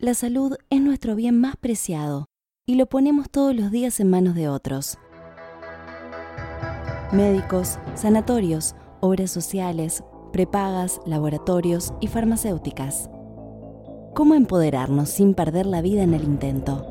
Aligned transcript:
La 0.00 0.14
salud 0.14 0.56
es 0.70 0.80
nuestro 0.80 1.14
bien 1.14 1.38
más 1.38 1.56
preciado 1.56 2.30
y 2.64 2.76
lo 2.76 2.86
ponemos 2.86 3.28
todos 3.28 3.54
los 3.54 3.70
días 3.70 4.00
en 4.00 4.08
manos 4.08 4.34
de 4.34 4.48
otros. 4.48 4.96
Médicos, 7.12 7.78
sanatorios, 7.96 8.74
obras 9.00 9.30
sociales, 9.30 10.02
prepagas, 10.32 11.02
laboratorios 11.04 11.92
y 12.00 12.06
farmacéuticas. 12.06 13.10
¿Cómo 14.14 14.34
empoderarnos 14.34 15.10
sin 15.10 15.34
perder 15.34 15.66
la 15.66 15.82
vida 15.82 16.02
en 16.02 16.14
el 16.14 16.24
intento? 16.24 16.86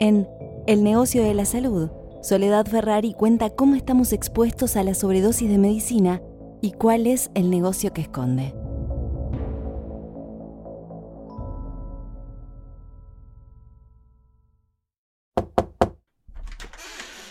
En 0.00 0.26
El 0.66 0.82
negocio 0.82 1.22
de 1.22 1.34
la 1.34 1.44
salud, 1.44 1.90
Soledad 2.22 2.64
Ferrari 2.64 3.12
cuenta 3.12 3.50
cómo 3.50 3.74
estamos 3.74 4.14
expuestos 4.14 4.76
a 4.76 4.82
la 4.82 4.94
sobredosis 4.94 5.50
de 5.50 5.58
medicina 5.58 6.22
y 6.62 6.72
cuál 6.72 7.06
es 7.06 7.30
el 7.34 7.50
negocio 7.50 7.92
que 7.92 8.00
esconde. 8.00 8.57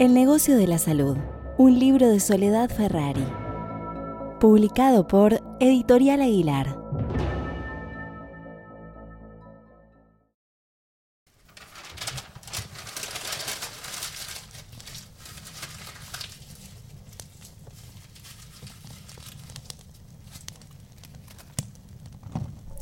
El 0.00 0.14
negocio 0.14 0.56
de 0.56 0.66
la 0.66 0.78
salud, 0.78 1.18
un 1.58 1.78
libro 1.78 2.08
de 2.08 2.20
Soledad 2.20 2.70
Ferrari, 2.70 3.26
publicado 4.40 5.06
por 5.06 5.42
Editorial 5.60 6.22
Aguilar. 6.22 6.74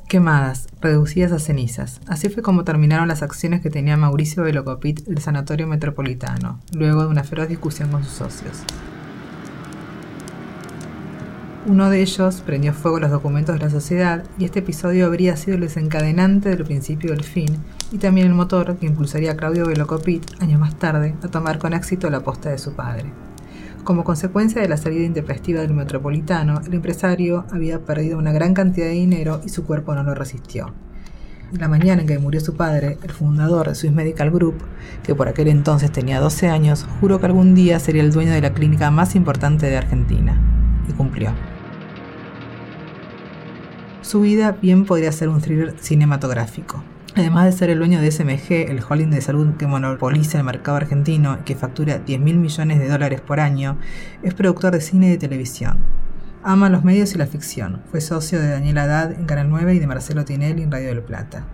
Quemadas, 0.09 0.69
reducidas 0.81 1.33
a 1.33 1.39
cenizas. 1.39 2.01
Así 2.07 2.31
fue 2.31 2.43
como 2.43 2.65
terminaron 2.65 3.09
las 3.09 3.21
acciones 3.21 3.61
que 3.61 3.69
tenía 3.69 3.99
Mauricio 3.99 4.43
Velocopit 4.43 5.05
del 5.05 5.19
Sanatorio 5.19 5.67
Metropolitano, 5.67 6.61
luego 6.73 7.03
de 7.03 7.09
una 7.09 7.25
feroz 7.25 7.47
discusión 7.47 7.91
con 7.91 8.03
sus 8.03 8.15
socios. 8.15 8.63
Uno 11.67 11.91
de 11.91 12.01
ellos 12.01 12.41
prendió 12.41 12.73
fuego 12.73 13.01
los 13.01 13.11
documentos 13.11 13.57
de 13.57 13.65
la 13.67 13.69
sociedad 13.69 14.25
y 14.39 14.47
este 14.47 14.61
episodio 14.61 15.05
habría 15.05 15.37
sido 15.37 15.57
el 15.57 15.61
desencadenante 15.61 16.49
del 16.49 16.65
principio 16.65 17.11
del 17.11 17.23
fin 17.23 17.59
y 17.93 17.99
también 17.99 18.29
el 18.29 18.33
motor 18.33 18.79
que 18.79 18.87
impulsaría 18.87 19.33
a 19.33 19.37
Claudio 19.37 19.67
Velocopit, 19.67 20.25
años 20.41 20.59
más 20.59 20.79
tarde, 20.79 21.17
a 21.23 21.29
tomar 21.29 21.59
con 21.59 21.75
éxito 21.75 22.09
la 22.09 22.21
posta 22.21 22.49
de 22.49 22.57
su 22.57 22.73
padre. 22.73 23.28
Como 23.85 24.05
consecuencia 24.05 24.61
de 24.61 24.69
la 24.69 24.77
salida 24.77 25.05
intempestiva 25.05 25.63
del 25.63 25.73
metropolitano, 25.73 26.61
el 26.67 26.75
empresario 26.75 27.47
había 27.51 27.81
perdido 27.81 28.19
una 28.19 28.33
gran 28.33 28.53
cantidad 28.53 28.87
de 28.87 28.93
dinero 28.93 29.41
y 29.45 29.49
su 29.49 29.65
cuerpo 29.65 29.95
no 29.95 30.03
lo 30.03 30.15
resistió. 30.15 30.75
La 31.53 31.69
mañana 31.69 32.03
en 32.03 32.07
que 32.07 32.19
murió 32.19 32.43
su 32.43 32.57
padre, 32.57 32.99
el 33.03 33.11
fundador 33.11 33.69
de 33.69 33.75
Swiss 33.75 33.93
Medical 33.93 34.31
Group, 34.31 34.57
que 35.03 35.15
por 35.15 35.29
aquel 35.29 35.49
entonces 35.49 35.91
tenía 35.91 36.21
12 36.21 36.49
años, 36.49 36.87
juró 37.01 37.21
que 37.21 37.27
algún 37.27 37.55
día 37.55 37.79
sería 37.79 38.03
el 38.03 38.13
dueño 38.13 38.33
de 38.33 38.43
la 38.43 38.53
clínica 38.53 38.91
más 38.91 39.15
importante 39.15 39.67
de 39.67 39.79
Argentina. 39.79 40.39
Y 40.87 40.93
cumplió. 40.93 41.33
Su 44.03 44.21
vida 44.21 44.53
bien 44.53 44.85
podría 44.85 45.13
ser 45.13 45.31
un 45.31 45.41
thriller 45.41 45.75
cinematográfico. 45.79 46.83
Además 47.15 47.47
de 47.47 47.53
ser 47.53 47.71
el 47.71 47.79
dueño 47.79 48.01
de 48.01 48.11
SMG, 48.11 48.71
el 48.71 48.83
holding 48.87 49.11
de 49.11 49.21
salud 49.21 49.57
que 49.57 49.67
monopoliza 49.67 50.39
el 50.39 50.45
mercado 50.45 50.77
argentino 50.77 51.39
y 51.41 51.45
que 51.45 51.57
factura 51.57 51.99
10 51.99 52.21
mil 52.21 52.37
millones 52.37 52.79
de 52.79 52.89
dólares 52.89 53.21
por 53.21 53.41
año, 53.41 53.79
es 54.23 54.35
productor 54.35 54.73
de 54.73 54.81
cine 54.81 55.09
y 55.09 55.11
de 55.11 55.19
televisión. 55.19 55.79
Ama 56.45 56.69
los 56.69 56.85
medios 56.85 57.15
y 57.15 57.19
la 57.19 57.27
ficción. 57.27 57.83
Fue 57.91 58.01
socio 58.01 58.41
de 58.41 58.51
Daniel 58.51 58.79
Haddad 58.79 59.13
en 59.13 59.27
Canal 59.27 59.49
9 59.51 59.75
y 59.75 59.79
de 59.81 59.87
Marcelo 59.87 60.25
Tinelli 60.25 60.63
en 60.63 60.71
Radio 60.71 60.89
del 60.89 61.03
Plata. 61.03 61.45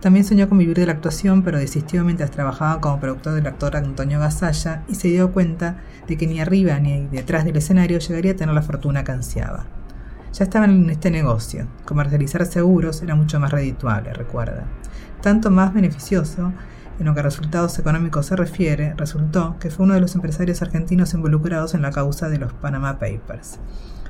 También 0.00 0.24
soñó 0.24 0.48
con 0.48 0.56
vivir 0.56 0.76
de 0.76 0.86
la 0.86 0.92
actuación, 0.92 1.42
pero 1.42 1.58
desistió 1.58 2.04
mientras 2.04 2.30
trabajaba 2.30 2.80
como 2.80 3.00
productor 3.00 3.34
del 3.34 3.46
actor 3.46 3.76
Antonio 3.76 4.18
Gasalla 4.18 4.82
y 4.88 4.94
se 4.94 5.08
dio 5.08 5.32
cuenta 5.32 5.76
de 6.08 6.16
que 6.16 6.26
ni 6.26 6.40
arriba 6.40 6.78
ni 6.78 7.06
detrás 7.08 7.44
del 7.44 7.58
escenario 7.58 7.98
llegaría 7.98 8.32
a 8.32 8.36
tener 8.36 8.54
la 8.54 8.62
fortuna 8.62 9.04
que 9.04 9.12
ansiaba. 9.12 9.66
Ya 10.32 10.44
estaban 10.44 10.70
en 10.70 10.90
este 10.90 11.10
negocio. 11.10 11.66
Comercializar 11.84 12.46
seguros 12.46 13.02
era 13.02 13.14
mucho 13.14 13.40
más 13.40 13.50
redituable, 13.50 14.12
recuerda 14.12 14.66
tanto 15.20 15.50
más 15.50 15.72
beneficioso 15.72 16.52
en 16.98 17.06
lo 17.06 17.14
que 17.14 17.20
a 17.20 17.24
resultados 17.24 17.78
económicos 17.78 18.26
se 18.26 18.36
refiere, 18.36 18.94
resultó 18.96 19.56
que 19.58 19.70
fue 19.70 19.84
uno 19.84 19.94
de 19.94 20.00
los 20.00 20.14
empresarios 20.14 20.60
argentinos 20.60 21.14
involucrados 21.14 21.74
en 21.74 21.82
la 21.82 21.92
causa 21.92 22.28
de 22.28 22.38
los 22.38 22.52
Panama 22.52 22.98
Papers. 22.98 23.58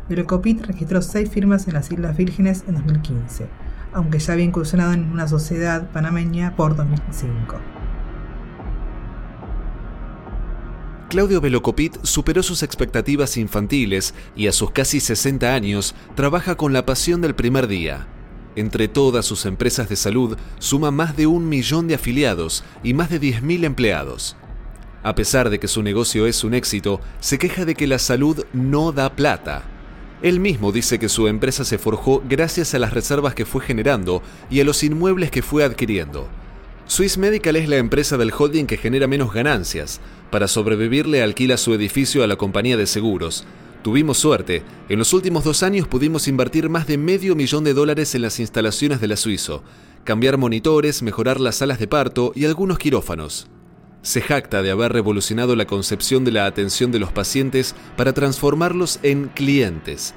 Velocopit 0.08 0.66
registró 0.66 1.02
seis 1.02 1.30
firmas 1.30 1.68
en 1.68 1.74
las 1.74 1.92
Islas 1.92 2.16
Vírgenes 2.16 2.64
en 2.66 2.74
2015, 2.74 3.46
aunque 3.92 4.18
ya 4.18 4.32
había 4.32 4.44
incursionado 4.44 4.92
en 4.92 5.10
una 5.12 5.28
sociedad 5.28 5.88
panameña 5.90 6.56
por 6.56 6.74
2005. 6.74 7.79
Claudio 11.10 11.42
Velocopit 11.42 11.96
superó 12.02 12.42
sus 12.42 12.62
expectativas 12.62 13.36
infantiles 13.36 14.14
y 14.34 14.46
a 14.46 14.52
sus 14.52 14.70
casi 14.70 15.00
60 15.00 15.52
años 15.52 15.94
trabaja 16.14 16.54
con 16.54 16.72
la 16.72 16.86
pasión 16.86 17.20
del 17.20 17.34
primer 17.34 17.66
día 17.66 18.06
entre 18.56 18.88
todas 18.88 19.26
sus 19.26 19.46
empresas 19.46 19.88
de 19.88 19.96
salud, 19.96 20.36
suma 20.58 20.90
más 20.90 21.16
de 21.16 21.26
un 21.26 21.48
millón 21.48 21.88
de 21.88 21.94
afiliados 21.94 22.64
y 22.82 22.94
más 22.94 23.10
de 23.10 23.20
10.000 23.20 23.64
empleados. 23.64 24.36
A 25.02 25.14
pesar 25.14 25.50
de 25.50 25.58
que 25.58 25.68
su 25.68 25.82
negocio 25.82 26.26
es 26.26 26.44
un 26.44 26.54
éxito, 26.54 27.00
se 27.20 27.38
queja 27.38 27.64
de 27.64 27.74
que 27.74 27.86
la 27.86 27.98
salud 27.98 28.44
no 28.52 28.92
da 28.92 29.14
plata. 29.14 29.62
Él 30.22 30.40
mismo 30.40 30.72
dice 30.72 30.98
que 30.98 31.08
su 31.08 31.28
empresa 31.28 31.64
se 31.64 31.78
forjó 31.78 32.22
gracias 32.28 32.74
a 32.74 32.78
las 32.78 32.92
reservas 32.92 33.34
que 33.34 33.46
fue 33.46 33.62
generando 33.62 34.22
y 34.50 34.60
a 34.60 34.64
los 34.64 34.82
inmuebles 34.82 35.30
que 35.30 35.42
fue 35.42 35.64
adquiriendo. 35.64 36.28
Swiss 36.90 37.18
Medical 37.18 37.54
es 37.54 37.68
la 37.68 37.76
empresa 37.76 38.16
del 38.16 38.32
holding 38.36 38.66
que 38.66 38.76
genera 38.76 39.06
menos 39.06 39.32
ganancias. 39.32 40.00
Para 40.28 40.48
sobrevivir 40.48 41.06
le 41.06 41.22
alquila 41.22 41.56
su 41.56 41.72
edificio 41.72 42.24
a 42.24 42.26
la 42.26 42.34
compañía 42.34 42.76
de 42.76 42.88
seguros, 42.88 43.46
Tuvimos 43.84 44.18
suerte. 44.18 44.64
En 44.88 44.98
los 44.98 45.12
últimos 45.12 45.44
dos 45.44 45.62
años 45.62 45.86
pudimos 45.86 46.26
invertir 46.26 46.68
más 46.68 46.88
de 46.88 46.98
medio 46.98 47.36
millón 47.36 47.62
de 47.62 47.74
dólares 47.74 48.16
en 48.16 48.22
las 48.22 48.40
instalaciones 48.40 49.00
de 49.00 49.06
la 49.06 49.16
Suizo, 49.16 49.62
cambiar 50.02 50.36
monitores, 50.36 51.00
mejorar 51.00 51.38
las 51.38 51.54
salas 51.56 51.78
de 51.78 51.86
parto 51.86 52.32
y 52.34 52.44
algunos 52.44 52.80
quirófanos. 52.80 53.46
Se 54.02 54.20
jacta 54.20 54.60
de 54.60 54.72
haber 54.72 54.92
revolucionado 54.92 55.54
la 55.54 55.66
concepción 55.66 56.24
de 56.24 56.32
la 56.32 56.46
atención 56.46 56.90
de 56.90 56.98
los 56.98 57.12
pacientes 57.12 57.76
para 57.96 58.12
transformarlos 58.14 58.98
en 59.04 59.28
clientes. 59.28 60.12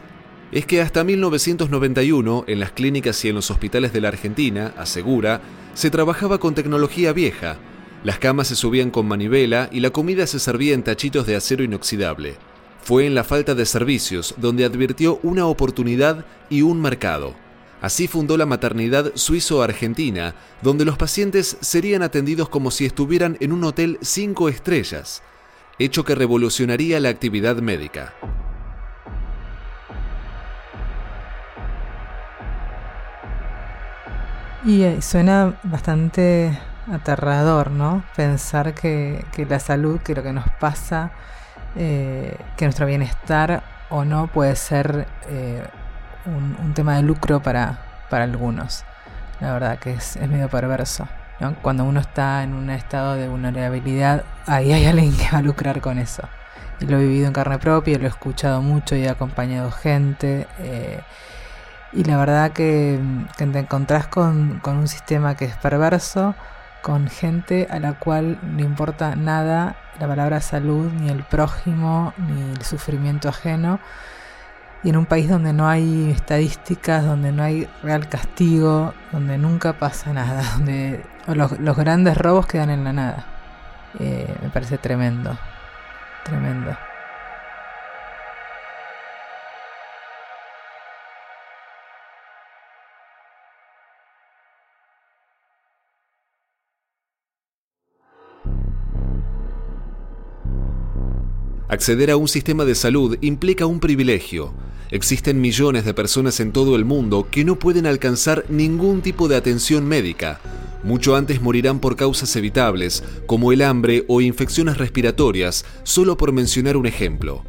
Es 0.53 0.67
que 0.67 0.81
hasta 0.81 1.03
1991, 1.03 2.43
en 2.45 2.59
las 2.59 2.71
clínicas 2.71 3.25
y 3.25 3.29
en 3.29 3.33
los 3.33 3.49
hospitales 3.49 3.91
de 3.91 4.01
la 4.01 4.09
Argentina, 4.09 4.71
asegura, 4.77 5.41
se 5.73 5.89
trabajaba 5.89 6.37
con 6.37 6.53
tecnología 6.53 7.11
vieja. 7.11 7.57
Las 8.03 8.19
camas 8.19 8.49
se 8.49 8.55
subían 8.55 8.91
con 8.91 9.07
manivela 9.07 9.67
y 9.71 9.79
la 9.79 9.89
comida 9.89 10.27
se 10.27 10.37
servía 10.37 10.75
en 10.75 10.83
tachitos 10.83 11.25
de 11.25 11.35
acero 11.35 11.63
inoxidable. 11.63 12.35
Fue 12.83 13.07
en 13.07 13.15
la 13.15 13.23
falta 13.23 13.55
de 13.55 13.65
servicios 13.65 14.35
donde 14.37 14.63
advirtió 14.63 15.19
una 15.23 15.47
oportunidad 15.47 16.23
y 16.51 16.61
un 16.61 16.79
mercado. 16.79 17.33
Así 17.81 18.07
fundó 18.07 18.37
la 18.37 18.45
maternidad 18.45 19.11
suizo-argentina, 19.15 20.35
donde 20.61 20.85
los 20.85 20.99
pacientes 20.99 21.57
serían 21.61 22.03
atendidos 22.03 22.47
como 22.47 22.69
si 22.69 22.85
estuvieran 22.85 23.37
en 23.39 23.53
un 23.53 23.63
hotel 23.63 23.97
cinco 24.03 24.49
estrellas, 24.49 25.23
hecho 25.79 26.05
que 26.05 26.13
revolucionaría 26.13 26.99
la 26.99 27.09
actividad 27.09 27.55
médica. 27.55 28.13
Y 34.65 34.83
eh, 34.83 35.01
suena 35.01 35.55
bastante 35.63 36.57
aterrador, 36.91 37.71
¿no? 37.71 38.03
Pensar 38.15 38.73
que, 38.73 39.25
que 39.31 39.45
la 39.45 39.59
salud, 39.59 39.99
que 39.99 40.15
lo 40.15 40.23
que 40.23 40.33
nos 40.33 40.49
pasa 40.59 41.11
eh, 41.75 42.37
que 42.55 42.65
nuestro 42.65 42.85
bienestar 42.85 43.63
o 43.89 44.05
no 44.05 44.27
puede 44.27 44.55
ser 44.55 45.07
eh, 45.27 45.63
un, 46.25 46.73
tema 46.75 46.95
de 46.97 47.01
lucro 47.01 47.41
para, 47.41 47.79
para 48.11 48.25
algunos. 48.25 48.83
La 49.39 49.53
verdad 49.53 49.79
que 49.79 49.93
es, 49.93 50.17
medio 50.27 50.49
perverso. 50.49 51.07
Cuando 51.61 51.83
uno 51.83 51.99
está 51.99 52.43
en 52.43 52.53
un 52.53 52.69
estado 52.69 53.15
de 53.15 53.27
vulnerabilidad, 53.27 54.23
ahí 54.45 54.71
hay 54.71 54.85
alguien 54.85 55.17
que 55.17 55.29
va 55.31 55.39
a 55.39 55.41
lucrar 55.41 55.81
con 55.81 55.97
eso. 55.97 56.23
y 56.79 56.85
lo 56.85 56.97
he 56.97 57.01
vivido 57.01 57.27
en 57.27 57.33
carne 57.33 57.57
propia, 57.57 57.97
lo 57.97 58.05
he 58.05 58.09
escuchado 58.09 58.61
mucho 58.61 58.95
y 58.95 59.03
he 59.03 59.09
acompañado 59.09 59.71
gente. 59.71 60.47
Eh, 60.59 61.01
y 61.93 62.03
la 62.03 62.17
verdad 62.17 62.51
que, 62.51 62.99
te 63.37 63.43
encontrás 63.43 64.07
con, 64.07 64.59
con, 64.59 64.77
un 64.77 64.87
sistema 64.87 65.35
que 65.35 65.45
es 65.45 65.55
perverso, 65.57 66.35
con 66.81 67.07
gente 67.07 67.67
a 67.69 67.79
la 67.79 67.93
cual 67.93 68.39
no 68.41 68.61
importa 68.61 69.15
nada 69.15 69.75
la 69.99 70.07
palabra 70.07 70.41
salud, 70.41 70.91
ni 70.91 71.09
el 71.09 71.23
prójimo, 71.23 72.13
ni 72.17 72.51
el 72.51 72.61
sufrimiento 72.63 73.29
ajeno. 73.29 73.79
Y 74.83 74.89
en 74.89 74.97
un 74.97 75.05
país 75.05 75.29
donde 75.29 75.53
no 75.53 75.69
hay 75.69 76.11
estadísticas, 76.11 77.05
donde 77.05 77.31
no 77.31 77.43
hay 77.43 77.69
real 77.83 78.09
castigo, 78.09 78.93
donde 79.11 79.37
nunca 79.37 79.73
pasa 79.73 80.11
nada, 80.13 80.43
donde 80.57 81.05
los, 81.27 81.59
los 81.59 81.77
grandes 81.77 82.17
robos 82.17 82.47
quedan 82.47 82.69
en 82.69 82.83
la 82.83 82.93
nada. 82.93 83.25
Eh, 83.99 84.35
me 84.41 84.49
parece 84.49 84.77
tremendo, 84.77 85.37
tremendo. 86.23 86.75
Acceder 101.73 102.11
a 102.11 102.17
un 102.17 102.27
sistema 102.27 102.65
de 102.65 102.75
salud 102.75 103.17
implica 103.21 103.65
un 103.65 103.79
privilegio. 103.79 104.53
Existen 104.91 105.41
millones 105.41 105.85
de 105.85 105.95
personas 105.95 106.39
en 106.39 106.51
todo 106.51 106.75
el 106.75 106.85
mundo 106.85 107.29
que 107.31 107.43
no 107.43 107.57
pueden 107.57 107.87
alcanzar 107.87 108.45
ningún 108.47 109.01
tipo 109.01 109.27
de 109.27 109.37
atención 109.37 109.83
médica. 109.83 110.39
Mucho 110.83 111.15
antes 111.15 111.41
morirán 111.41 111.79
por 111.79 111.95
causas 111.95 112.35
evitables, 112.35 113.03
como 113.25 113.51
el 113.51 113.63
hambre 113.63 114.05
o 114.07 114.21
infecciones 114.21 114.77
respiratorias, 114.77 115.65
solo 115.81 116.15
por 116.15 116.31
mencionar 116.31 116.77
un 116.77 116.85
ejemplo. 116.85 117.43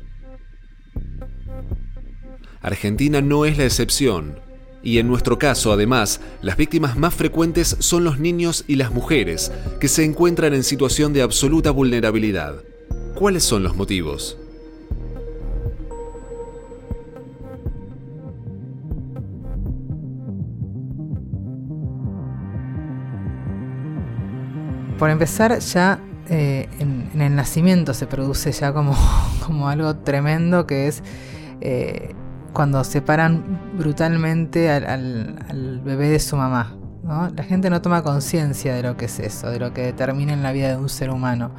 Argentina 2.62 3.20
no 3.20 3.44
es 3.44 3.58
la 3.58 3.66
excepción. 3.66 4.38
Y 4.82 5.00
en 5.00 5.06
nuestro 5.06 5.38
caso, 5.38 5.70
además, 5.70 6.22
las 6.40 6.56
víctimas 6.56 6.96
más 6.96 7.12
frecuentes 7.12 7.76
son 7.78 8.04
los 8.04 8.18
niños 8.18 8.64
y 8.68 8.76
las 8.76 8.90
mujeres, 8.90 9.52
que 9.80 9.88
se 9.88 10.02
encuentran 10.02 10.54
en 10.54 10.64
situación 10.64 11.12
de 11.12 11.20
absoluta 11.20 11.70
vulnerabilidad. 11.70 12.64
¿Cuáles 13.14 13.44
son 13.44 13.62
los 13.62 13.76
motivos? 13.76 14.36
Por 24.98 25.10
empezar, 25.10 25.58
ya 25.58 26.00
eh, 26.28 26.68
en, 26.78 27.20
el 27.20 27.36
nacimiento 27.36 27.94
se 27.94 28.06
produce 28.06 28.50
ya 28.52 28.72
como, 28.72 28.96
como 29.46 29.68
algo 29.68 29.96
tremendo 29.96 30.66
que 30.66 30.88
es 30.88 31.02
eh, 31.60 32.14
cuando 32.52 32.82
separan 32.84 33.60
brutalmente 33.76 34.70
al, 34.70 35.80
bebé 35.84 36.08
de 36.08 36.18
su 36.18 36.36
mamá. 36.36 36.76
La 37.36 37.44
gente 37.44 37.68
no 37.68 37.82
toma 37.82 38.02
conciencia 38.02 38.74
de 38.74 38.82
lo 38.82 38.96
que 38.96 39.04
es 39.04 39.20
eso, 39.20 39.50
de 39.50 39.58
lo 39.58 39.74
que 39.74 39.82
determina 39.82 40.32
en 40.32 40.42
la 40.42 40.52
vida 40.52 40.70
de 40.70 40.76
un 40.76 40.88
ser 40.88 41.10
humano. 41.10 41.50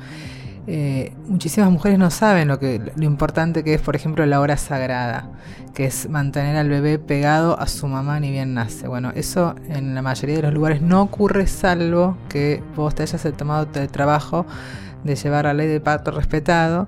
Eh, 0.67 1.13
muchísimas 1.27 1.69
mujeres 1.69 1.99
no 1.99 2.09
saben 2.09 2.47
lo, 2.47 2.57
que, 2.57 2.81
lo 2.95 3.03
importante 3.05 3.63
que 3.63 3.75
es, 3.75 3.81
por 3.81 3.95
ejemplo, 3.95 4.25
la 4.25 4.39
hora 4.39 4.57
sagrada, 4.57 5.29
que 5.75 5.85
es 5.85 6.09
mantener 6.09 6.55
al 6.57 6.69
bebé 6.69 6.97
pegado 6.97 7.59
a 7.59 7.67
su 7.67 7.87
mamá 7.87 8.19
ni 8.19 8.31
bien 8.31 8.53
nace. 8.55 8.87
Bueno, 8.87 9.11
eso 9.15 9.55
en 9.69 9.93
la 9.93 10.01
mayoría 10.01 10.37
de 10.37 10.41
los 10.43 10.53
lugares 10.53 10.81
no 10.81 11.01
ocurre 11.01 11.47
salvo 11.47 12.17
que 12.29 12.63
vos 12.75 12.95
te 12.95 13.03
hayas 13.03 13.21
tomado 13.37 13.67
el 13.75 13.89
trabajo 13.89 14.45
de 15.03 15.15
llevar 15.15 15.45
la 15.45 15.53
ley 15.53 15.67
de 15.67 15.79
parto 15.79 16.09
respetado 16.11 16.87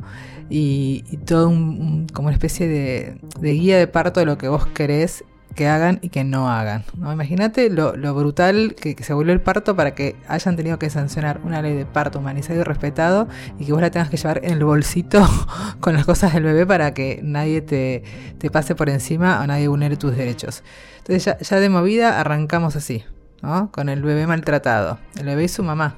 y, 0.49 1.03
todo 1.25 1.45
como 1.47 2.27
una 2.27 2.31
especie 2.31 2.67
de 2.67 3.53
guía 3.53 3.77
de 3.77 3.87
parto 3.87 4.19
de 4.19 4.25
lo 4.25 4.37
que 4.37 4.47
vos 4.47 4.65
querés 4.67 5.23
que 5.55 5.67
hagan 5.67 5.99
y 6.01 6.09
que 6.09 6.23
no 6.23 6.49
hagan. 6.49 6.83
¿no? 6.97 7.11
Imagínate 7.11 7.69
lo, 7.69 7.93
brutal 8.13 8.75
que, 8.75 8.95
se 9.03 9.13
volvió 9.13 9.33
el 9.33 9.41
parto 9.41 9.75
para 9.75 9.95
que 9.95 10.15
hayan 10.27 10.55
tenido 10.55 10.79
que 10.79 10.89
sancionar 10.89 11.41
una 11.43 11.61
ley 11.61 11.75
de 11.75 11.85
parto 11.85 12.19
humanizado 12.19 12.59
y 12.59 12.63
respetado 12.63 13.27
y 13.59 13.65
que 13.65 13.73
vos 13.73 13.81
la 13.81 13.91
tengas 13.91 14.09
que 14.09 14.17
llevar 14.17 14.41
en 14.43 14.51
el 14.51 14.63
bolsito 14.63 15.27
con 15.79 15.93
las 15.93 16.05
cosas 16.05 16.33
del 16.33 16.43
bebé 16.43 16.65
para 16.65 16.93
que 16.93 17.19
nadie 17.23 17.61
te, 17.61 18.03
te 18.37 18.51
pase 18.51 18.75
por 18.75 18.89
encima 18.89 19.41
o 19.41 19.47
nadie 19.47 19.67
vulnere 19.67 19.97
tus 19.97 20.15
derechos. 20.15 20.63
Entonces 20.99 21.25
ya, 21.25 21.37
ya 21.37 21.59
de 21.59 21.69
movida 21.69 22.19
arrancamos 22.19 22.75
así, 22.75 23.03
¿no? 23.41 23.71
con 23.71 23.89
el 23.89 24.01
bebé 24.03 24.27
maltratado, 24.27 24.99
el 25.17 25.25
bebé 25.25 25.45
y 25.45 25.47
su 25.47 25.63
mamá. 25.63 25.95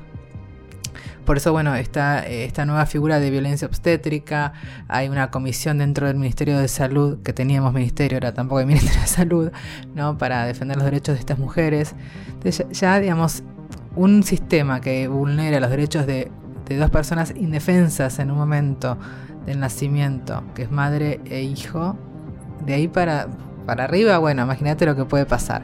Por 1.30 1.38
eso, 1.38 1.52
bueno, 1.52 1.76
está 1.76 2.26
eh, 2.26 2.46
esta 2.46 2.66
nueva 2.66 2.88
figura 2.88 3.20
de 3.20 3.30
violencia 3.30 3.68
obstétrica, 3.68 4.54
hay 4.88 5.10
una 5.10 5.30
comisión 5.30 5.78
dentro 5.78 6.08
del 6.08 6.18
Ministerio 6.18 6.58
de 6.58 6.68
Salud, 6.68 7.20
que 7.22 7.34
teníamos 7.34 7.72
ministerio, 7.72 8.16
ahora 8.16 8.34
tampoco 8.34 8.58
hay 8.58 8.66
Ministerio 8.74 9.00
de 9.00 9.08
Salud, 9.08 9.52
¿no? 9.94 10.18
Para 10.18 10.46
defender 10.46 10.78
los 10.78 10.86
derechos 10.86 11.14
de 11.14 11.20
estas 11.20 11.38
mujeres. 11.38 11.94
Entonces, 12.30 12.66
ya, 12.72 13.00
digamos, 13.00 13.44
un 13.96 14.24
sistema 14.24 14.82
que 14.82 15.08
vulnera 15.08 15.60
los 15.60 15.70
derechos 15.70 16.08
de, 16.08 16.32
dos 16.68 16.90
personas 16.90 17.32
indefensas 17.36 18.18
en 18.18 18.32
un 18.32 18.38
momento 18.40 18.98
del 19.46 19.60
nacimiento, 19.60 20.44
que 20.56 20.64
es 20.64 20.72
madre 20.72 21.22
e 21.26 21.44
hijo, 21.44 21.96
de 22.66 22.74
ahí 22.74 22.88
para, 22.88 23.28
para 23.68 23.84
arriba, 23.84 24.18
bueno, 24.18 24.42
imagínate 24.42 24.84
lo 24.88 24.96
que 24.96 25.06
puede 25.06 25.28
pasar. 25.28 25.62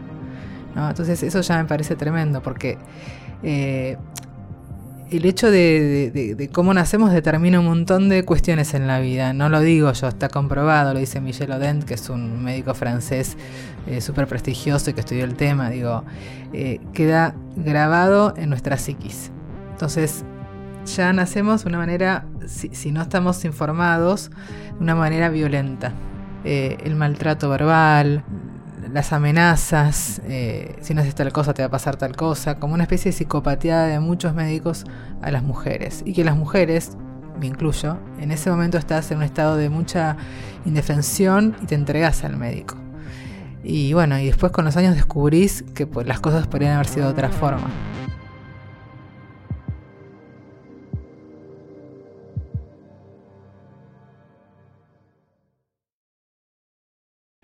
Entonces 0.75 1.23
eso 1.23 1.41
ya 1.41 1.57
me 1.57 1.65
parece 1.65 1.95
tremendo 1.95 2.43
porque 2.43 2.77
eh, 3.41 3.97
el 5.11 5.25
hecho 5.25 5.51
de, 5.51 6.49
cómo 6.51 6.73
nacemos 6.73 7.11
determina 7.11 7.59
un 7.59 7.65
montón 7.65 8.09
de 8.09 8.25
cuestiones 8.25 8.73
en 8.73 8.87
la 8.87 8.99
vida. 8.99 9.33
No 9.33 9.49
lo 9.49 9.59
digo 9.61 9.91
yo, 9.91 10.07
está 10.07 10.29
comprobado, 10.29 10.93
lo 10.93 10.99
dice 10.99 11.21
Michel 11.21 11.51
Odent, 11.51 11.83
que 11.83 11.93
es 11.93 12.09
un 12.09 12.43
médico 12.43 12.73
francés 12.73 13.37
eh, 13.87 14.01
súper 14.01 14.27
prestigioso 14.27 14.89
y 14.89 14.93
que 14.93 15.01
estudió 15.01 15.23
el 15.23 15.35
tema. 15.35 15.69
Digo, 15.69 16.03
eh, 16.53 16.79
queda 16.93 17.35
grabado 17.55 18.33
en 18.37 18.49
nuestra 18.49 18.77
psiquis. 18.77 19.31
Entonces, 19.71 20.23
ya 20.85 21.13
nacemos 21.13 21.63
de 21.63 21.69
una 21.69 21.77
manera, 21.77 22.25
si, 22.47 22.91
no 22.91 23.01
estamos 23.01 23.43
informados, 23.45 24.31
de 24.77 24.83
una 24.83 24.95
manera 24.95 25.29
violenta. 25.29 25.93
Eh, 26.43 26.77
el 26.83 26.95
maltrato 26.95 27.49
verbal, 27.49 28.23
las 28.91 29.13
amenazas, 29.13 30.21
eh, 30.25 30.75
si 30.81 30.93
no 30.93 31.01
haces 31.01 31.15
tal 31.15 31.31
cosa 31.31 31.53
te 31.53 31.61
va 31.61 31.67
a 31.67 31.71
pasar 31.71 31.95
tal 31.95 32.15
cosa, 32.15 32.59
como 32.59 32.73
una 32.73 32.83
especie 32.83 33.11
de 33.11 33.17
psicopatía 33.17 33.83
de 33.83 33.99
muchos 33.99 34.33
médicos 34.33 34.85
a 35.21 35.31
las 35.31 35.43
mujeres. 35.43 36.03
Y 36.05 36.13
que 36.13 36.23
las 36.23 36.35
mujeres, 36.35 36.97
me 37.39 37.47
incluyo, 37.47 37.97
en 38.19 38.31
ese 38.31 38.49
momento 38.49 38.77
estás 38.77 39.11
en 39.11 39.17
un 39.17 39.23
estado 39.23 39.57
de 39.57 39.69
mucha 39.69 40.17
indefensión 40.65 41.55
y 41.61 41.65
te 41.65 41.75
entregas 41.75 42.23
al 42.23 42.37
médico. 42.37 42.75
Y 43.63 43.93
bueno, 43.93 44.19
y 44.19 44.27
después 44.27 44.51
con 44.51 44.65
los 44.65 44.77
años 44.77 44.95
descubrís 44.95 45.63
que 45.73 45.87
pues, 45.87 46.05
las 46.07 46.19
cosas 46.19 46.47
podrían 46.47 46.73
haber 46.73 46.87
sido 46.87 47.07
de 47.07 47.11
otra 47.11 47.29
forma. 47.29 47.69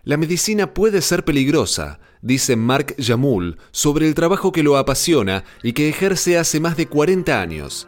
La 0.03 0.17
medicina 0.17 0.73
puede 0.73 1.01
ser 1.01 1.23
peligrosa, 1.23 1.99
dice 2.23 2.55
Mark 2.55 2.95
Jamul 2.97 3.57
sobre 3.71 4.07
el 4.07 4.15
trabajo 4.15 4.51
que 4.51 4.63
lo 4.63 4.77
apasiona 4.77 5.43
y 5.61 5.73
que 5.73 5.89
ejerce 5.89 6.39
hace 6.39 6.59
más 6.59 6.75
de 6.75 6.87
40 6.87 7.39
años. 7.39 7.87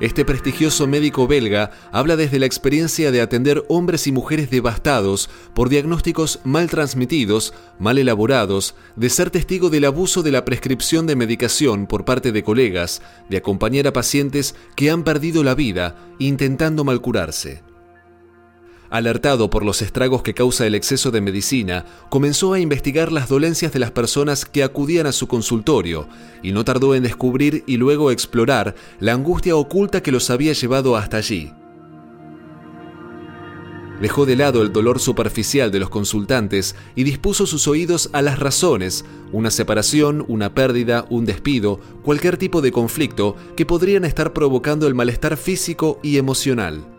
Este 0.00 0.24
prestigioso 0.24 0.86
médico 0.86 1.26
belga 1.26 1.70
habla 1.92 2.16
desde 2.16 2.38
la 2.38 2.46
experiencia 2.46 3.12
de 3.12 3.20
atender 3.20 3.64
hombres 3.68 4.06
y 4.06 4.12
mujeres 4.12 4.50
devastados 4.50 5.28
por 5.54 5.68
diagnósticos 5.68 6.40
mal 6.42 6.68
transmitidos, 6.68 7.54
mal 7.78 7.98
elaborados, 7.98 8.74
de 8.96 9.08
ser 9.08 9.30
testigo 9.30 9.70
del 9.70 9.84
abuso 9.84 10.22
de 10.22 10.32
la 10.32 10.44
prescripción 10.44 11.06
de 11.06 11.16
medicación 11.16 11.86
por 11.86 12.04
parte 12.04 12.32
de 12.32 12.42
colegas, 12.42 13.02
de 13.28 13.36
acompañar 13.36 13.86
a 13.86 13.92
pacientes 13.92 14.54
que 14.74 14.90
han 14.90 15.04
perdido 15.04 15.44
la 15.44 15.54
vida 15.54 15.96
intentando 16.18 16.82
malcurarse. 16.82 17.73
Alertado 18.90 19.50
por 19.50 19.64
los 19.64 19.82
estragos 19.82 20.22
que 20.22 20.34
causa 20.34 20.66
el 20.66 20.74
exceso 20.74 21.10
de 21.10 21.20
medicina, 21.20 21.84
comenzó 22.10 22.52
a 22.52 22.60
investigar 22.60 23.10
las 23.10 23.28
dolencias 23.28 23.72
de 23.72 23.78
las 23.78 23.90
personas 23.90 24.44
que 24.44 24.62
acudían 24.62 25.06
a 25.06 25.12
su 25.12 25.26
consultorio 25.26 26.06
y 26.42 26.52
no 26.52 26.64
tardó 26.64 26.94
en 26.94 27.02
descubrir 27.02 27.64
y 27.66 27.76
luego 27.76 28.10
explorar 28.10 28.74
la 29.00 29.12
angustia 29.12 29.56
oculta 29.56 30.02
que 30.02 30.12
los 30.12 30.30
había 30.30 30.52
llevado 30.52 30.96
hasta 30.96 31.16
allí. 31.16 31.52
Dejó 34.00 34.26
de 34.26 34.36
lado 34.36 34.60
el 34.60 34.72
dolor 34.72 35.00
superficial 35.00 35.70
de 35.70 35.78
los 35.78 35.88
consultantes 35.88 36.76
y 36.94 37.04
dispuso 37.04 37.46
sus 37.46 37.66
oídos 37.68 38.10
a 38.12 38.22
las 38.22 38.38
razones, 38.38 39.04
una 39.32 39.50
separación, 39.50 40.24
una 40.28 40.52
pérdida, 40.52 41.06
un 41.08 41.24
despido, 41.24 41.80
cualquier 42.02 42.36
tipo 42.36 42.60
de 42.60 42.72
conflicto 42.72 43.36
que 43.56 43.64
podrían 43.64 44.04
estar 44.04 44.32
provocando 44.32 44.86
el 44.86 44.94
malestar 44.94 45.36
físico 45.36 46.00
y 46.02 46.18
emocional 46.18 46.93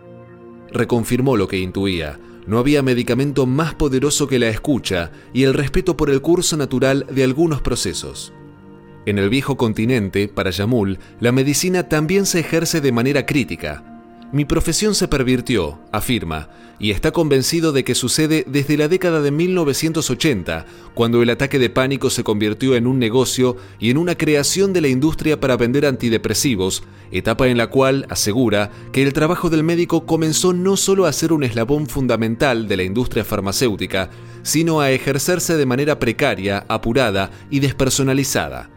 reconfirmó 0.71 1.37
lo 1.37 1.47
que 1.47 1.57
intuía. 1.57 2.19
No 2.47 2.59
había 2.59 2.83
medicamento 2.83 3.45
más 3.45 3.73
poderoso 3.73 4.27
que 4.27 4.39
la 4.39 4.49
escucha 4.49 5.11
y 5.33 5.43
el 5.43 5.53
respeto 5.53 5.97
por 5.97 6.09
el 6.09 6.21
curso 6.21 6.57
natural 6.57 7.05
de 7.09 7.23
algunos 7.23 7.61
procesos. 7.61 8.33
En 9.05 9.19
el 9.19 9.29
viejo 9.29 9.57
continente, 9.57 10.27
para 10.27 10.51
Yamul, 10.51 10.99
la 11.19 11.31
medicina 11.31 11.89
también 11.89 12.25
se 12.25 12.39
ejerce 12.39 12.81
de 12.81 12.91
manera 12.91 13.25
crítica. 13.25 13.94
Mi 14.31 14.43
profesión 14.43 14.95
se 14.95 15.07
pervirtió, 15.07 15.79
afirma, 15.91 16.49
y 16.79 16.91
está 16.91 17.11
convencido 17.11 17.71
de 17.71 17.83
que 17.83 17.95
sucede 17.95 18.43
desde 18.47 18.75
la 18.75 18.87
década 18.87 19.21
de 19.21 19.31
1980, 19.31 20.65
cuando 20.93 21.21
el 21.21 21.29
ataque 21.29 21.59
de 21.59 21.69
pánico 21.69 22.09
se 22.09 22.23
convirtió 22.23 22.75
en 22.75 22.87
un 22.87 22.97
negocio 22.97 23.55
y 23.79 23.91
en 23.91 23.97
una 23.97 24.15
creación 24.15 24.73
de 24.73 24.81
la 24.81 24.87
industria 24.87 25.39
para 25.39 25.57
vender 25.57 25.85
antidepresivos, 25.85 26.83
etapa 27.11 27.47
en 27.47 27.57
la 27.57 27.67
cual 27.67 28.07
asegura 28.09 28.71
que 28.91 29.03
el 29.03 29.13
trabajo 29.13 29.49
del 29.49 29.63
médico 29.63 30.05
comenzó 30.05 30.53
no 30.53 30.75
solo 30.75 31.05
a 31.05 31.13
ser 31.13 31.31
un 31.31 31.43
eslabón 31.43 31.87
fundamental 31.87 32.67
de 32.67 32.77
la 32.77 32.83
industria 32.83 33.23
farmacéutica, 33.23 34.09
sino 34.41 34.81
a 34.81 34.91
ejercerse 34.91 35.55
de 35.55 35.65
manera 35.67 35.99
precaria, 35.99 36.65
apurada 36.67 37.29
y 37.51 37.59
despersonalizada. 37.59 38.71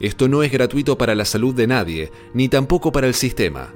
Esto 0.00 0.28
no 0.28 0.42
es 0.42 0.52
gratuito 0.52 0.98
para 0.98 1.14
la 1.14 1.24
salud 1.24 1.54
de 1.54 1.66
nadie, 1.66 2.12
ni 2.34 2.48
tampoco 2.48 2.92
para 2.92 3.06
el 3.06 3.14
sistema. 3.14 3.72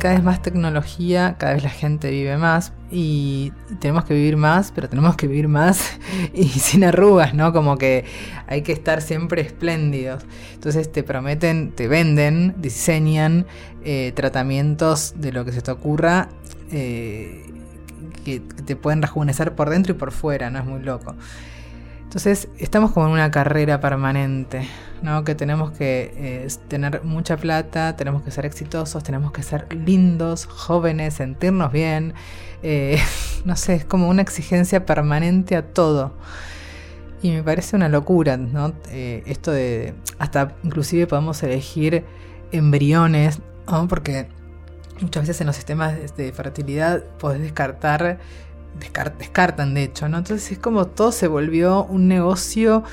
Cada 0.00 0.14
vez 0.14 0.24
más 0.24 0.42
tecnología, 0.42 1.36
cada 1.38 1.54
vez 1.54 1.62
la 1.62 1.70
gente 1.70 2.10
vive 2.10 2.36
más 2.36 2.72
y 2.90 3.52
tenemos 3.78 4.04
que 4.04 4.14
vivir 4.14 4.36
más, 4.36 4.72
pero 4.74 4.88
tenemos 4.88 5.14
que 5.14 5.28
vivir 5.28 5.46
más 5.46 6.00
y 6.34 6.46
sin 6.48 6.82
arrugas, 6.82 7.34
¿no? 7.34 7.52
Como 7.52 7.78
que 7.78 8.04
hay 8.48 8.62
que 8.62 8.72
estar 8.72 9.02
siempre 9.02 9.42
espléndidos. 9.42 10.24
Entonces 10.54 10.90
te 10.90 11.04
prometen, 11.04 11.70
te 11.70 11.86
venden, 11.86 12.54
diseñan 12.58 13.46
eh, 13.84 14.12
tratamientos 14.16 15.14
de 15.16 15.30
lo 15.30 15.44
que 15.44 15.52
se 15.52 15.60
te 15.60 15.70
ocurra. 15.70 16.28
Eh, 16.72 17.46
que 18.24 18.40
te 18.40 18.76
pueden 18.76 19.02
rejuvenecer 19.02 19.54
por 19.54 19.70
dentro 19.70 19.94
y 19.94 19.96
por 19.96 20.12
fuera, 20.12 20.50
¿no? 20.50 20.58
Es 20.58 20.64
muy 20.64 20.82
loco. 20.82 21.14
Entonces 22.10 22.48
estamos 22.58 22.90
como 22.90 23.06
en 23.06 23.12
una 23.12 23.30
carrera 23.30 23.80
permanente, 23.80 24.66
¿no? 25.00 25.22
Que 25.22 25.36
tenemos 25.36 25.70
que 25.70 26.12
eh, 26.16 26.48
tener 26.66 27.04
mucha 27.04 27.36
plata, 27.36 27.94
tenemos 27.94 28.22
que 28.22 28.32
ser 28.32 28.46
exitosos, 28.46 29.04
tenemos 29.04 29.30
que 29.30 29.44
ser 29.44 29.72
lindos, 29.72 30.46
jóvenes, 30.46 31.14
sentirnos 31.14 31.70
bien. 31.70 32.14
Eh, 32.64 32.98
no 33.44 33.54
sé, 33.54 33.74
es 33.76 33.84
como 33.84 34.08
una 34.08 34.22
exigencia 34.22 34.84
permanente 34.84 35.54
a 35.54 35.62
todo. 35.62 36.12
Y 37.22 37.30
me 37.30 37.44
parece 37.44 37.76
una 37.76 37.88
locura, 37.88 38.36
¿no? 38.36 38.72
Eh, 38.88 39.22
esto 39.26 39.52
de. 39.52 39.94
Hasta 40.18 40.56
inclusive 40.64 41.06
podemos 41.06 41.40
elegir 41.44 42.04
embriones, 42.50 43.38
¿no? 43.68 43.86
Porque 43.86 44.26
muchas 45.00 45.28
veces 45.28 45.42
en 45.42 45.46
los 45.46 45.54
sistemas 45.54 46.16
de 46.16 46.32
fertilidad 46.32 47.04
podés 47.20 47.40
descartar 47.40 48.18
descartan 48.78 49.74
de 49.74 49.84
hecho, 49.84 50.08
¿no? 50.08 50.18
Entonces 50.18 50.52
es 50.52 50.58
como 50.58 50.86
todo 50.86 51.12
se 51.12 51.26
volvió 51.28 51.84
un 51.84 52.08
negocio 52.08 52.84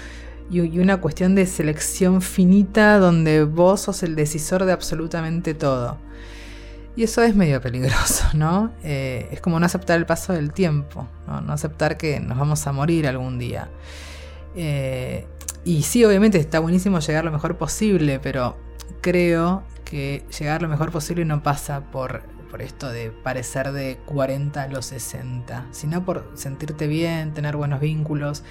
y, 0.50 0.80
una 0.80 1.02
cuestión 1.02 1.36
de 1.36 1.46
selección 1.46 2.22
finita 2.22 3.00
donde 3.00 3.44
vos 3.44 3.82
sos 3.82 4.04
el 4.04 4.16
decisor 4.16 4.66
de 4.66 4.72
absolutamente 4.72 5.54
todo. 5.54 5.98
Y 6.96 7.04
eso 7.04 7.22
es 7.22 7.36
medio 7.36 7.62
peligroso, 7.62 8.26
¿no? 8.34 8.72
Eh, 8.84 9.28
es 9.32 9.42
como 9.42 9.60
no 9.60 9.66
aceptar 9.66 9.98
el 9.98 10.06
paso 10.06 10.34
del 10.34 10.52
tiempo, 10.52 11.08
¿no? 11.28 11.54
aceptar 11.54 11.98
que 11.98 12.20
nos 12.20 12.38
vamos 12.38 12.66
a 12.66 12.72
morir 12.72 13.08
algún 13.08 13.38
día. 13.38 13.70
Eh, 14.56 15.28
y 15.64 15.84
sí, 15.84 16.04
obviamente 16.06 16.40
está 16.40 16.60
buenísimo 16.60 17.00
llegar 17.00 17.26
lo 17.26 17.32
mejor 17.32 17.58
posible, 17.58 18.20
pero 18.20 18.58
creo 19.02 19.64
que 19.86 20.24
llegar 20.38 20.62
lo 20.62 20.70
mejor 20.70 20.92
posible 20.92 21.26
no 21.26 21.44
pasa 21.44 21.82
por 21.82 22.24
por 22.50 22.62
esto 22.62 22.90
de 22.90 23.12
parecer 23.12 23.72
de 23.72 23.98
40 24.06 24.64
a 24.64 24.68
los 24.68 24.86
60, 24.88 25.68
sino 25.72 26.04
por 26.06 26.30
sentirte 26.36 26.88
bien, 26.88 27.34
tener 27.34 27.58
buenos 27.58 27.80
vínculos, 27.80 28.44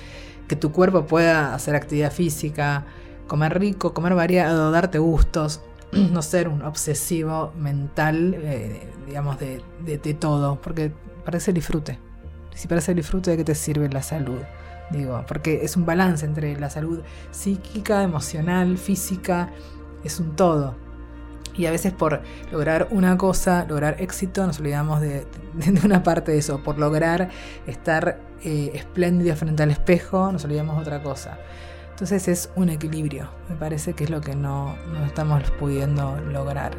que 0.49 0.57
tu 0.57 0.73
cuerpo 0.73 1.07
pueda 1.07 1.55
hacer 1.55 1.75
actividad 1.75 2.13
física, 2.13 2.85
comer 3.27 3.59
rico, 3.59 3.95
comer 3.95 4.15
variado, 4.15 4.71
darte 4.71 4.99
gustos, 4.99 5.61
no 5.93 6.23
ser 6.23 6.49
un 6.49 6.63
obsesivo 6.63 7.53
mental, 7.59 8.35
eh, 8.39 8.89
digamos, 9.07 9.39
de, 9.39 9.63
de, 9.85 9.99
todo, 10.15 10.61
porque 10.61 10.93
parece 11.25 11.53
disfrute. 11.53 11.99
Si 12.55 12.69
parece 12.69 12.95
disfrute, 12.95 13.33
¿de 13.33 13.37
qué 13.39 13.45
te 13.45 13.55
sirve 13.55 13.89
la 13.89 14.03
salud? 14.03 14.39
Digo, 14.91 15.25
porque 15.27 15.65
es 15.65 15.77
un 15.77 15.85
balance 15.85 16.25
entre 16.25 16.59
la 16.59 16.71
salud 16.71 17.01
psíquica, 17.31 18.03
emocional, 18.03 18.79
física, 18.79 19.51
es 20.05 20.21
un 20.21 20.37
todo. 20.37 20.77
Y 21.55 21.67
a 21.67 21.71
veces 21.71 21.93
por 21.93 22.23
lograr 22.51 22.89
una 22.91 23.17
cosa, 23.17 23.67
lograr 23.69 23.97
éxito, 24.01 24.47
nos 24.47 24.59
olvidamos 24.61 25.01
de, 25.01 25.27
una 25.85 26.03
parte 26.03 26.33
de 26.33 26.39
eso. 26.39 26.63
Por 26.63 26.79
lograr 26.79 27.31
estar 27.67 28.21
eh, 28.43 28.73
espléndido 28.75 29.35
frente 29.37 29.63
al 29.63 29.71
espejo, 29.71 30.31
nos 30.33 30.45
olvidamos 30.45 30.77
de 30.77 30.83
otra 30.83 31.03
cosa. 31.03 31.39
Entonces 31.91 32.29
es 32.29 32.51
un 32.57 32.69
equilibrio. 32.69 33.31
Me 33.49 33.57
parece 33.57 33.95
que 33.95 34.05
es 34.05 34.11
lo 34.11 34.21
que 34.21 34.37
no, 34.37 34.77
no 34.93 35.07
estamos 35.07 35.43
pudiendo 35.59 36.21
lograr. 36.21 36.77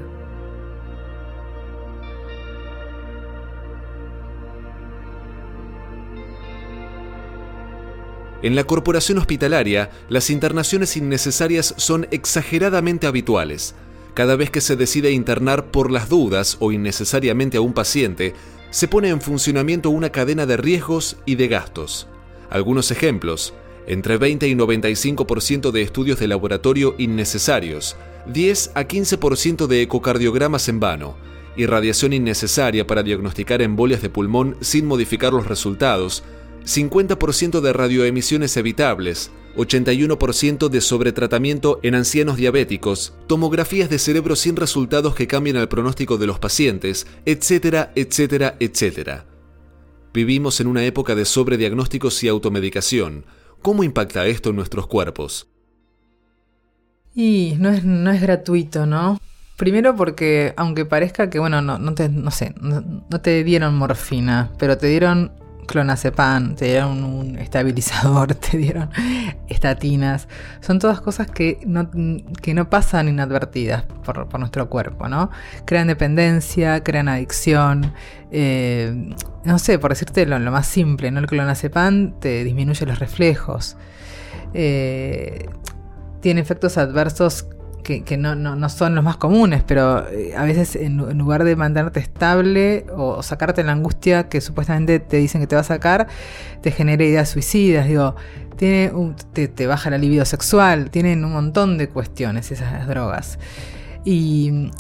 En 8.44 8.56
la 8.56 8.66
corporación 8.66 9.18
hospitalaria, 9.18 9.90
las 10.10 10.30
internaciones 10.30 10.96
innecesarias 10.96 11.74
son 11.78 12.08
exageradamente 12.12 13.08
habituales 13.08 13.74
cada 14.18 14.36
vez 14.36 14.50
que 14.50 14.62
se 14.62 14.76
decide 14.76 15.12
internar 15.12 15.66
por 15.68 15.92
las 15.92 16.10
dudas 16.10 16.58
o 16.60 16.72
innecesariamente 16.72 17.58
a 17.58 17.62
un 17.62 17.74
paciente, 17.74 18.34
se 18.72 18.88
pone 18.88 19.10
en 19.10 19.22
funcionamiento 19.22 19.92
una 19.92 20.12
cadena 20.12 20.48
de 20.48 20.58
riesgos 20.58 21.18
y 21.28 21.36
de 21.36 21.48
gastos. 21.48 22.08
Algunos 22.50 22.90
ejemplos, 22.90 23.54
entre 23.86 24.18
20 24.18 24.48
y 24.48 24.56
95% 24.56 25.70
de 25.70 25.84
estudios 25.84 26.20
de 26.20 26.28
laboratorio 26.28 26.96
innecesarios, 26.98 27.96
10 28.26 28.72
a 28.74 28.86
15% 28.86 29.68
de 29.68 29.84
ecocardiogramas 29.84 30.68
en 30.68 30.80
vano, 30.80 31.16
irradiación 31.56 32.12
innecesaria 32.12 32.88
para 32.88 33.04
diagnosticar 33.04 33.62
embolias 33.62 34.02
de 34.02 34.10
pulmón 34.10 34.58
sin 34.62 34.88
modificar 34.88 35.32
los 35.32 35.46
resultados, 35.46 36.24
50% 36.66 37.62
de 37.62 37.72
radioemisiones 37.72 38.58
evitables, 38.58 39.30
81% 39.58 40.70
de 40.70 40.82
sobretratamiento 40.82 41.80
en 41.84 41.96
ancianos 41.96 42.38
diabéticos, 42.38 43.14
tomografías 43.28 43.90
de 43.90 44.00
cerebro 44.00 44.36
sin 44.36 44.56
resultados 44.56 45.16
que 45.16 45.28
cambian 45.28 45.58
el 45.58 45.68
pronóstico 45.68 46.18
de 46.18 46.28
los 46.28 46.40
pacientes, 46.40 47.08
etcétera, 47.26 47.92
etcétera, 47.96 48.56
etcétera. 48.60 49.26
Vivimos 50.14 50.60
en 50.62 50.68
una 50.68 50.86
época 50.86 51.16
de 51.16 51.26
sobrediagnósticos 51.26 52.24
y 52.24 52.28
automedicación. 52.28 53.26
¿Cómo 53.62 53.84
impacta 53.84 54.26
esto 54.28 54.52
en 54.52 54.56
nuestros 54.56 54.88
cuerpos? 54.88 55.48
Y 57.14 57.56
no 57.60 57.70
es, 57.70 57.84
no 57.84 58.12
es 58.12 58.22
gratuito, 58.22 58.86
¿no? 58.86 59.20
Primero 59.58 59.96
porque, 59.96 60.54
aunque 60.56 60.86
parezca 60.86 61.30
que, 61.30 61.40
bueno, 61.40 61.62
no, 61.62 61.80
no 61.80 61.96
te, 61.96 62.10
no 62.10 62.30
sé, 62.30 62.54
no 62.62 63.22
te 63.22 63.44
dieron 63.44 63.76
morfina, 63.76 64.52
pero 64.60 64.78
te 64.78 64.88
dieron 64.88 65.32
clonazepam, 65.68 66.56
te 66.56 66.66
dieron 66.66 67.04
un 67.04 67.38
estabilizador, 67.38 68.34
te 68.36 68.58
dieron 68.58 68.90
estatinas. 69.48 70.28
Son 70.62 70.80
todas 70.80 71.02
cosas 71.02 71.30
que 71.30 71.60
no, 71.66 71.90
que 72.42 72.54
no 72.54 72.70
pasan 72.70 73.08
inadvertidas 73.08 73.84
por, 74.04 74.40
nuestro 74.40 74.70
cuerpo, 74.70 75.08
¿no? 75.08 75.30
Crean 75.66 75.88
dependencia, 75.88 76.84
crean 76.84 77.10
adicción. 77.10 77.94
Eh, 78.32 79.14
no 79.44 79.60
sé, 79.60 79.78
por 79.78 79.92
decirte 79.92 80.26
lo, 80.26 80.40
más 80.40 80.66
simple, 80.66 81.12
¿no? 81.12 81.20
El 81.20 81.28
clonazepam 81.28 82.20
te 82.20 82.44
disminuye 82.44 82.86
los 82.86 82.98
reflejos. 82.98 83.78
Eh, 84.54 85.50
tiene 86.22 86.42
efectos 86.42 86.78
adversos 86.78 87.48
que, 87.88 88.18
no, 88.18 88.70
son 88.70 88.96
los 88.96 89.04
más 89.04 89.16
comunes, 89.16 89.64
pero 89.66 90.08
eh, 90.10 90.36
a 90.36 90.44
veces 90.44 90.76
en, 90.76 90.98
lugar 91.18 91.46
de 91.46 91.56
mantenerte 91.56 92.02
estable 92.02 92.86
o, 92.94 93.24
sacarte 93.24 93.64
la 93.64 93.72
angustia 93.72 94.28
que 94.28 94.42
supuestamente 94.42 95.00
te 95.00 95.18
dicen 95.18 95.40
que 95.40 95.48
te 95.48 95.56
va 95.56 95.62
a 95.62 95.64
sacar, 95.64 96.08
te 96.62 96.72
genera 96.72 97.04
ideas 97.06 97.30
suicidas. 97.30 97.88
Digo, 97.88 98.16
tiene 98.58 98.92
te, 99.32 99.68
baja 99.68 99.90
la 99.90 99.98
libido 99.98 100.26
sexual, 100.26 100.90
tienen 100.90 101.24
un 101.24 101.32
montón 101.32 101.78
de 101.78 101.88
cuestiones 101.88 102.52
esas 102.52 102.88
drogas. 102.88 103.40
Y, 104.04 104.72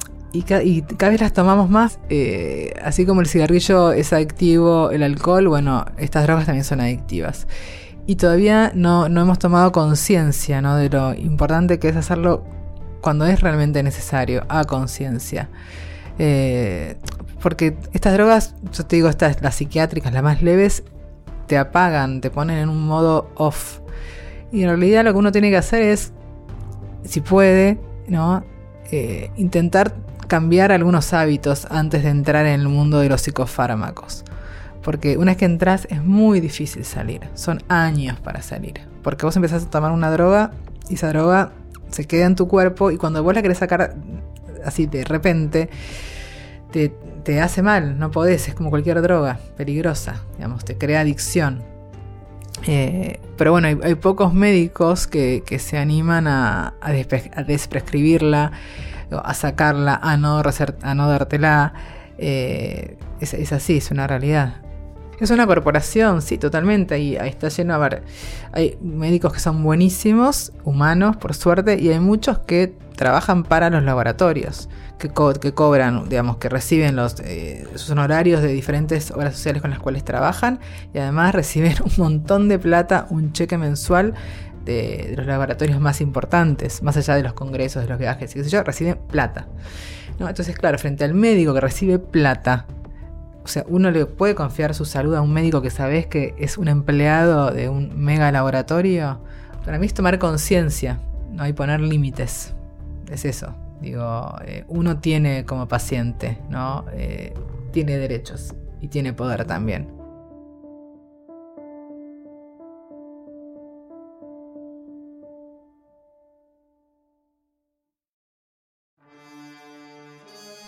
cada 0.45 1.11
vez 1.11 1.21
las 1.21 1.33
tomamos 1.33 1.69
más, 1.69 1.99
eh, 2.09 2.73
así 2.83 3.05
como 3.05 3.21
el 3.21 3.27
cigarrillo 3.27 3.91
es 3.93 4.13
adictivo, 4.13 4.91
el 4.91 5.01
alcohol, 5.01 5.47
bueno, 5.47 5.85
estas 5.97 6.23
drogas 6.23 6.45
también 6.45 6.65
son 6.65 6.81
adictivas. 6.81 7.47
Y 8.05 8.17
todavía 8.17 8.71
no, 8.75 9.09
no 9.09 9.21
hemos 9.21 9.39
tomado 9.39 9.71
conciencia 9.71 10.61
¿no? 10.61 10.75
de 10.75 10.89
lo 10.89 11.13
importante 11.13 11.79
que 11.79 11.89
es 11.89 11.95
hacerlo 11.95 12.43
cuando 13.07 13.25
es 13.25 13.39
realmente 13.39 13.81
necesario, 13.83 14.43
a 14.49 14.65
conciencia. 14.65 15.47
Eh, 16.19 16.97
porque 17.41 17.77
estas 17.93 18.11
drogas, 18.11 18.53
yo 18.73 18.85
te 18.85 18.97
digo, 18.97 19.07
estas, 19.07 19.41
las 19.41 19.55
psiquiátricas, 19.55 20.11
las 20.11 20.21
más 20.21 20.41
leves, 20.41 20.83
te 21.45 21.57
apagan, 21.57 22.19
te 22.19 22.29
ponen 22.29 22.57
en 22.57 22.67
un 22.67 22.85
modo 22.85 23.31
off. 23.35 23.79
Y 24.51 24.63
en 24.63 24.67
realidad 24.67 25.05
lo 25.05 25.13
que 25.13 25.19
uno 25.19 25.31
tiene 25.31 25.49
que 25.49 25.55
hacer 25.55 25.83
es, 25.83 26.11
si 27.05 27.21
puede, 27.21 27.79
¿no? 28.09 28.43
Eh, 28.91 29.31
intentar 29.37 29.95
cambiar 30.27 30.73
algunos 30.73 31.13
hábitos 31.13 31.65
antes 31.71 32.03
de 32.03 32.09
entrar 32.09 32.45
en 32.45 32.59
el 32.59 32.67
mundo 32.67 32.99
de 32.99 33.07
los 33.07 33.21
psicofármacos. 33.21 34.25
Porque 34.83 35.15
una 35.15 35.31
vez 35.31 35.37
que 35.37 35.45
entras 35.45 35.87
es 35.89 36.03
muy 36.03 36.41
difícil 36.41 36.83
salir. 36.83 37.21
Son 37.35 37.63
años 37.69 38.19
para 38.19 38.41
salir. 38.41 38.81
Porque 39.01 39.25
vos 39.25 39.37
empezás 39.37 39.63
a 39.63 39.69
tomar 39.69 39.93
una 39.93 40.11
droga 40.11 40.51
y 40.89 40.95
esa 40.95 41.07
droga 41.07 41.53
se 41.97 42.05
queda 42.05 42.27
en 42.27 42.35
tu 42.35 42.47
cuerpo 42.47 42.91
y 42.91 42.97
cuando 42.97 43.23
vos 43.23 43.33
la 43.33 43.41
querés 43.41 43.57
sacar 43.57 43.95
así 44.63 44.85
de 44.85 45.03
repente, 45.03 45.67
te, 46.71 47.41
hace 47.41 47.63
mal, 47.63 47.97
no 47.97 48.11
podés, 48.11 48.47
es 48.47 48.53
como 48.53 48.69
cualquier 48.69 49.01
droga, 49.01 49.39
peligrosa, 49.57 50.21
digamos, 50.35 50.63
te 50.63 50.77
crea 50.77 51.01
adicción. 51.01 51.63
Eh, 52.67 53.19
pero 53.35 53.51
bueno, 53.51 53.67
hay, 53.67 53.95
pocos 53.95 54.31
médicos 54.31 55.07
que, 55.07 55.43
se 55.59 55.77
animan 55.79 56.27
a, 56.27 56.75
desprescribirla, 57.47 58.51
a 59.11 59.33
sacarla, 59.33 59.99
a 60.01 60.17
no, 60.17 60.39
a 60.39 60.93
no 60.93 61.09
dártela. 61.09 61.73
Eh, 62.19 62.97
es, 63.19 63.51
así, 63.51 63.77
es 63.77 63.89
una 63.89 64.05
realidad. 64.05 64.61
Es 65.19 65.31
una 65.31 65.47
corporación, 65.47 66.21
sí, 66.21 66.37
totalmente. 66.37 66.93
Ahí, 66.93 67.17
ahí 67.17 67.29
está 67.29 67.49
lleno. 67.49 67.73
A 67.73 67.77
ver, 67.79 68.03
hay 68.51 68.77
médicos 68.81 69.33
que 69.33 69.39
son 69.39 69.63
buenísimos, 69.63 70.51
humanos, 70.63 71.17
por 71.17 71.33
suerte, 71.33 71.79
y 71.79 71.89
hay 71.89 71.99
muchos 71.99 72.39
que 72.39 72.75
trabajan 72.95 73.43
para 73.43 73.69
los 73.69 73.83
laboratorios, 73.83 74.69
que, 74.99 75.09
que 75.39 75.53
cobran, 75.53 76.09
digamos, 76.09 76.37
que 76.37 76.49
reciben 76.49 76.95
los, 76.95 77.19
eh, 77.21 77.65
sus 77.75 77.91
honorarios 77.91 78.41
de 78.41 78.49
diferentes 78.49 79.11
obras 79.11 79.35
sociales 79.35 79.61
con 79.61 79.71
las 79.71 79.79
cuales 79.79 80.03
trabajan, 80.03 80.59
y 80.93 80.99
además 80.99 81.33
reciben 81.33 81.75
un 81.83 81.91
montón 81.97 82.49
de 82.49 82.59
plata, 82.59 83.07
un 83.09 83.33
cheque 83.33 83.57
mensual 83.57 84.13
de, 84.65 85.13
los 85.15 85.25
laboratorios 85.25 85.79
más 85.79 86.01
importantes, 86.01 86.83
más 86.83 86.97
allá 86.97 87.15
de 87.15 87.23
los 87.23 87.33
congresos, 87.33 87.83
de 87.83 87.89
los 87.89 87.97
viajes, 87.97 88.31
y 88.31 88.39
qué 88.39 88.43
sé 88.43 88.49
yo, 88.49 88.63
reciben 88.63 88.99
plata. 89.09 89.47
¿no? 90.19 90.27
Entonces, 90.27 90.57
claro, 90.57 90.77
frente 90.77 91.05
al 91.05 91.13
médico 91.13 91.53
que 91.53 91.61
recibe 91.61 91.99
plata, 91.99 92.65
o 93.47 93.49
sea, 93.49 93.63
uno 93.69 93.91
le 93.91 94.05
puede 94.05 94.35
confiar 94.35 94.75
su 94.75 94.83
salud 94.83 95.15
a 95.15 95.21
un 95.21 95.31
médico 95.31 95.61
que 95.61 95.69
sabes 95.69 96.05
que 96.05 96.35
es 96.37 96.57
un 96.57 96.67
empleado 96.67 97.51
de 97.51 97.69
un 97.69 97.97
mega 97.97 98.29
laboratorio. 98.29 99.21
Para 99.63 99.79
mí 99.79 99.85
es 99.85 99.93
tomar 99.93 100.19
conciencia, 100.19 100.99
no 101.31 101.43
hay 101.43 101.53
poner 101.53 101.79
límites. 101.79 102.53
Es 103.09 103.23
eso. 103.23 103.55
Digo, 103.79 104.35
eh, 104.43 104.65
uno 104.67 104.99
tiene 104.99 105.45
como 105.45 105.69
paciente, 105.69 106.39
¿no? 106.49 106.83
Eh, 106.91 107.33
tiene 107.71 107.97
derechos 107.97 108.53
y 108.81 108.89
tiene 108.89 109.13
poder 109.13 109.45
también. 109.45 109.87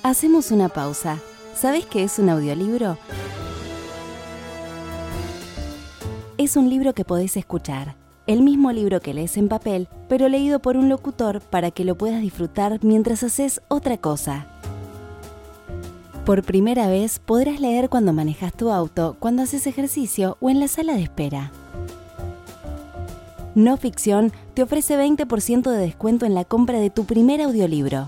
Hacemos 0.02 0.52
una 0.52 0.70
pausa 0.70 1.20
¿Sabes 1.60 1.86
qué 1.86 2.04
es 2.04 2.18
un 2.20 2.30
audiolibro? 2.30 2.98
Es 6.38 6.56
un 6.56 6.70
libro 6.70 6.94
que 6.94 7.04
podés 7.04 7.36
escuchar, 7.36 7.98
el 8.28 8.44
mismo 8.44 8.72
libro 8.72 9.02
que 9.02 9.14
lees 9.14 9.36
en 9.36 9.50
papel, 9.50 9.90
pero 10.08 10.30
leído 10.30 10.62
por 10.62 10.78
un 10.78 10.88
locutor 10.88 11.42
para 11.42 11.72
que 11.72 11.84
lo 11.84 11.98
puedas 11.98 12.22
disfrutar 12.22 12.80
mientras 12.82 13.24
haces 13.24 13.62
otra 13.68 13.98
cosa. 13.98 14.48
Por 16.26 16.44
primera 16.44 16.88
vez 16.88 17.20
podrás 17.20 17.60
leer 17.60 17.90
cuando 17.90 18.14
manejas 18.14 18.54
tu 18.54 18.72
auto, 18.72 19.18
cuando 19.20 19.42
haces 19.42 19.68
ejercicio 19.68 20.38
o 20.40 20.50
en 20.50 20.62
la 20.62 20.70
sala 20.70 20.94
de 20.94 21.04
espera. 21.04 21.52
No 23.54 23.76
Ficción 23.76 24.32
te 24.54 24.64
ofrece 24.64 24.98
20% 24.98 25.70
de 25.70 25.78
descuento 25.78 26.26
en 26.26 26.36
la 26.36 26.46
compra 26.46 26.80
de 26.80 26.90
tu 26.90 27.04
primer 27.04 27.42
audiolibro. 27.42 28.06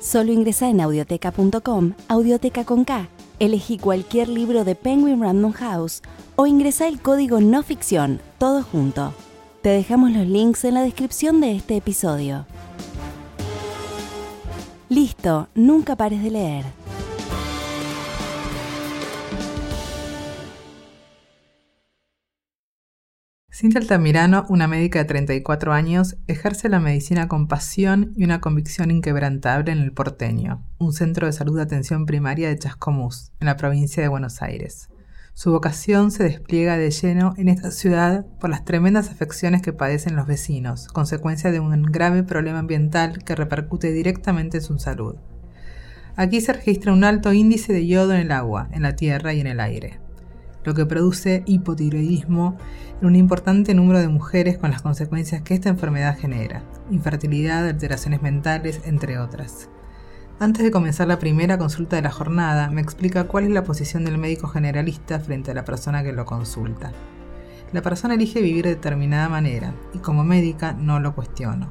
Solo 0.00 0.32
ingresa 0.32 0.70
en 0.70 0.80
audioteca.com, 0.80 1.92
audioteca 2.08 2.64
con 2.64 2.86
K, 2.86 3.10
elegí 3.38 3.76
cualquier 3.76 4.30
libro 4.30 4.64
de 4.64 4.74
Penguin 4.74 5.20
Random 5.20 5.52
House 5.52 6.00
o 6.36 6.46
ingresa 6.46 6.88
el 6.88 7.02
código 7.02 7.40
no 7.42 7.62
ficción, 7.62 8.18
todo 8.38 8.62
junto. 8.62 9.12
Te 9.60 9.68
dejamos 9.68 10.10
los 10.12 10.26
links 10.26 10.64
en 10.64 10.72
la 10.72 10.82
descripción 10.82 11.42
de 11.42 11.54
este 11.54 11.76
episodio. 11.76 12.46
Listo, 14.88 15.48
nunca 15.54 15.96
pares 15.96 16.22
de 16.22 16.30
leer. 16.30 16.79
Cintia 23.60 23.78
Altamirano, 23.78 24.46
una 24.48 24.66
médica 24.66 25.00
de 25.00 25.04
34 25.04 25.74
años, 25.74 26.16
ejerce 26.28 26.70
la 26.70 26.80
medicina 26.80 27.28
con 27.28 27.46
pasión 27.46 28.14
y 28.16 28.24
una 28.24 28.40
convicción 28.40 28.90
inquebrantable 28.90 29.70
en 29.70 29.80
el 29.80 29.92
Porteño, 29.92 30.64
un 30.78 30.94
centro 30.94 31.26
de 31.26 31.34
salud 31.34 31.56
de 31.56 31.64
atención 31.64 32.06
primaria 32.06 32.48
de 32.48 32.58
Chascomús, 32.58 33.32
en 33.38 33.48
la 33.48 33.58
provincia 33.58 34.02
de 34.02 34.08
Buenos 34.08 34.40
Aires. 34.40 34.88
Su 35.34 35.52
vocación 35.52 36.10
se 36.10 36.24
despliega 36.24 36.78
de 36.78 36.90
lleno 36.90 37.34
en 37.36 37.48
esta 37.50 37.70
ciudad 37.70 38.24
por 38.40 38.48
las 38.48 38.64
tremendas 38.64 39.10
afecciones 39.10 39.60
que 39.60 39.74
padecen 39.74 40.16
los 40.16 40.26
vecinos, 40.26 40.88
consecuencia 40.88 41.52
de 41.52 41.60
un 41.60 41.82
grave 41.82 42.22
problema 42.22 42.60
ambiental 42.60 43.22
que 43.24 43.36
repercute 43.36 43.92
directamente 43.92 44.56
en 44.56 44.62
su 44.62 44.78
salud. 44.78 45.16
Aquí 46.16 46.40
se 46.40 46.54
registra 46.54 46.94
un 46.94 47.04
alto 47.04 47.34
índice 47.34 47.74
de 47.74 47.86
yodo 47.86 48.14
en 48.14 48.20
el 48.20 48.32
agua, 48.32 48.70
en 48.72 48.80
la 48.80 48.96
tierra 48.96 49.34
y 49.34 49.40
en 49.40 49.48
el 49.48 49.60
aire 49.60 50.00
lo 50.64 50.74
que 50.74 50.86
produce 50.86 51.42
hipotiroidismo 51.46 52.56
en 53.00 53.06
un 53.06 53.16
importante 53.16 53.74
número 53.74 53.98
de 53.98 54.08
mujeres 54.08 54.58
con 54.58 54.70
las 54.70 54.82
consecuencias 54.82 55.42
que 55.42 55.54
esta 55.54 55.68
enfermedad 55.68 56.18
genera, 56.18 56.62
infertilidad, 56.90 57.66
alteraciones 57.66 58.22
mentales, 58.22 58.82
entre 58.84 59.18
otras. 59.18 59.68
Antes 60.38 60.64
de 60.64 60.70
comenzar 60.70 61.06
la 61.06 61.18
primera 61.18 61.58
consulta 61.58 61.96
de 61.96 62.02
la 62.02 62.10
jornada, 62.10 62.70
me 62.70 62.80
explica 62.80 63.24
cuál 63.24 63.44
es 63.44 63.50
la 63.50 63.64
posición 63.64 64.04
del 64.04 64.16
médico 64.16 64.48
generalista 64.48 65.20
frente 65.20 65.50
a 65.50 65.54
la 65.54 65.64
persona 65.64 66.02
que 66.02 66.12
lo 66.12 66.24
consulta. 66.24 66.92
La 67.72 67.82
persona 67.82 68.14
elige 68.14 68.40
vivir 68.40 68.64
de 68.64 68.70
determinada 68.70 69.28
manera 69.28 69.74
y 69.92 69.98
como 69.98 70.24
médica 70.24 70.72
no 70.72 70.98
lo 70.98 71.14
cuestiono. 71.14 71.68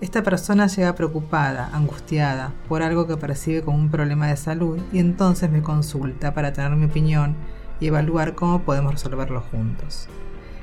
Esta 0.00 0.22
persona 0.22 0.66
llega 0.66 0.94
preocupada, 0.94 1.70
angustiada, 1.72 2.52
por 2.68 2.82
algo 2.82 3.06
que 3.06 3.16
percibe 3.16 3.62
como 3.62 3.78
un 3.78 3.90
problema 3.90 4.26
de 4.28 4.36
salud 4.36 4.78
y 4.92 4.98
entonces 4.98 5.50
me 5.50 5.62
consulta 5.62 6.34
para 6.34 6.52
tener 6.52 6.72
mi 6.72 6.86
opinión 6.86 7.36
y 7.80 7.86
evaluar 7.86 8.34
cómo 8.34 8.62
podemos 8.62 8.92
resolverlo 8.92 9.40
juntos. 9.40 10.08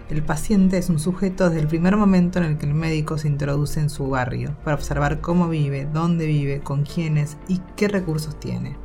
El 0.10 0.21
paciente 0.21 0.78
es 0.78 0.89
un 0.89 0.99
sujeto 0.99 1.49
desde 1.49 1.62
el 1.62 1.67
primer 1.67 1.95
momento 1.95 2.39
en 2.39 2.45
el 2.45 2.58
que 2.58 2.65
el 2.65 2.73
médico 2.73 3.17
se 3.17 3.28
introduce 3.28 3.80
en 3.80 3.89
su 3.89 4.10
barrio 4.10 4.56
para 4.63 4.76
observar 4.76 5.21
cómo 5.21 5.47
vive, 5.47 5.88
dónde 5.91 6.26
vive, 6.26 6.60
con 6.60 6.84
quiénes 6.84 7.38
y 7.47 7.62
qué 7.76 7.88
recursos 7.88 8.39
tiene. 8.39 8.76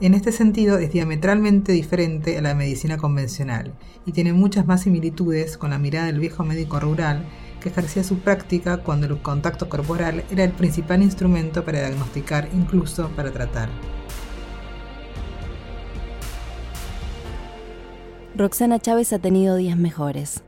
En 0.00 0.14
este 0.14 0.32
sentido 0.32 0.78
es 0.78 0.90
diametralmente 0.90 1.70
diferente 1.70 2.36
a 2.36 2.42
la 2.42 2.56
medicina 2.56 2.96
convencional 2.96 3.74
y 4.04 4.10
tiene 4.10 4.32
muchas 4.32 4.66
más 4.66 4.82
similitudes 4.82 5.56
con 5.56 5.70
la 5.70 5.78
mirada 5.78 6.06
del 6.06 6.18
viejo 6.18 6.42
médico 6.42 6.80
rural 6.80 7.24
que 7.60 7.68
ejercía 7.68 8.02
su 8.02 8.18
práctica 8.18 8.78
cuando 8.78 9.06
el 9.06 9.22
contacto 9.22 9.68
corporal 9.68 10.24
era 10.30 10.42
el 10.42 10.50
principal 10.50 11.02
instrumento 11.02 11.64
para 11.64 11.86
diagnosticar, 11.86 12.48
incluso 12.52 13.10
para 13.10 13.30
tratar. 13.30 13.68
Roxana 18.34 18.78
Chávez 18.78 19.12
ha 19.12 19.18
tenido 19.18 19.56
días 19.56 19.76
mejores. 19.76 20.42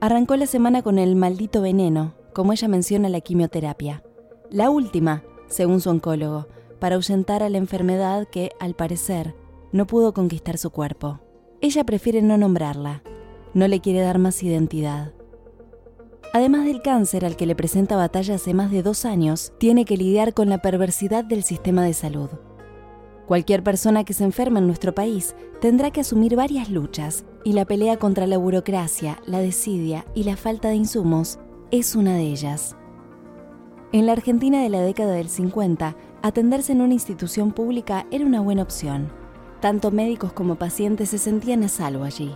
Arrancó 0.00 0.34
la 0.36 0.46
semana 0.46 0.80
con 0.80 0.98
el 0.98 1.14
maldito 1.14 1.60
veneno, 1.60 2.14
como 2.32 2.54
ella 2.54 2.68
menciona 2.68 3.10
la 3.10 3.20
quimioterapia. 3.20 4.02
La 4.50 4.70
última, 4.70 5.22
según 5.46 5.82
su 5.82 5.90
oncólogo, 5.90 6.48
para 6.80 6.94
ahuyentar 6.94 7.42
a 7.42 7.50
la 7.50 7.58
enfermedad 7.58 8.26
que, 8.28 8.52
al 8.58 8.74
parecer, 8.74 9.34
no 9.72 9.86
pudo 9.86 10.14
conquistar 10.14 10.56
su 10.56 10.70
cuerpo. 10.70 11.20
Ella 11.60 11.84
prefiere 11.84 12.22
no 12.22 12.38
nombrarla, 12.38 13.02
no 13.52 13.68
le 13.68 13.80
quiere 13.80 14.00
dar 14.00 14.18
más 14.18 14.42
identidad. 14.42 15.12
Además 16.32 16.64
del 16.64 16.80
cáncer 16.80 17.26
al 17.26 17.36
que 17.36 17.44
le 17.44 17.54
presenta 17.54 17.94
batalla 17.94 18.36
hace 18.36 18.54
más 18.54 18.70
de 18.70 18.82
dos 18.82 19.04
años, 19.04 19.52
tiene 19.58 19.84
que 19.84 19.98
lidiar 19.98 20.32
con 20.32 20.48
la 20.48 20.62
perversidad 20.62 21.24
del 21.24 21.42
sistema 21.42 21.84
de 21.84 21.92
salud. 21.92 22.30
Cualquier 23.26 23.62
persona 23.62 24.04
que 24.04 24.14
se 24.14 24.24
enferme 24.24 24.58
en 24.58 24.66
nuestro 24.66 24.94
país 24.94 25.34
tendrá 25.60 25.90
que 25.90 26.00
asumir 26.00 26.36
varias 26.36 26.70
luchas 26.70 27.24
y 27.44 27.52
la 27.52 27.64
pelea 27.64 27.96
contra 27.96 28.26
la 28.26 28.36
burocracia, 28.36 29.20
la 29.26 29.38
desidia 29.38 30.04
y 30.14 30.24
la 30.24 30.36
falta 30.36 30.68
de 30.68 30.74
insumos 30.76 31.38
es 31.70 31.94
una 31.94 32.14
de 32.14 32.24
ellas. 32.24 32.76
En 33.92 34.06
la 34.06 34.12
Argentina 34.12 34.62
de 34.62 34.70
la 34.70 34.80
década 34.80 35.12
del 35.14 35.28
50, 35.28 35.96
atenderse 36.22 36.72
en 36.72 36.80
una 36.80 36.94
institución 36.94 37.52
pública 37.52 38.06
era 38.10 38.24
una 38.24 38.40
buena 38.40 38.62
opción. 38.62 39.08
Tanto 39.60 39.90
médicos 39.90 40.32
como 40.32 40.56
pacientes 40.56 41.10
se 41.10 41.18
sentían 41.18 41.62
a 41.62 41.68
salvo 41.68 42.04
allí. 42.04 42.34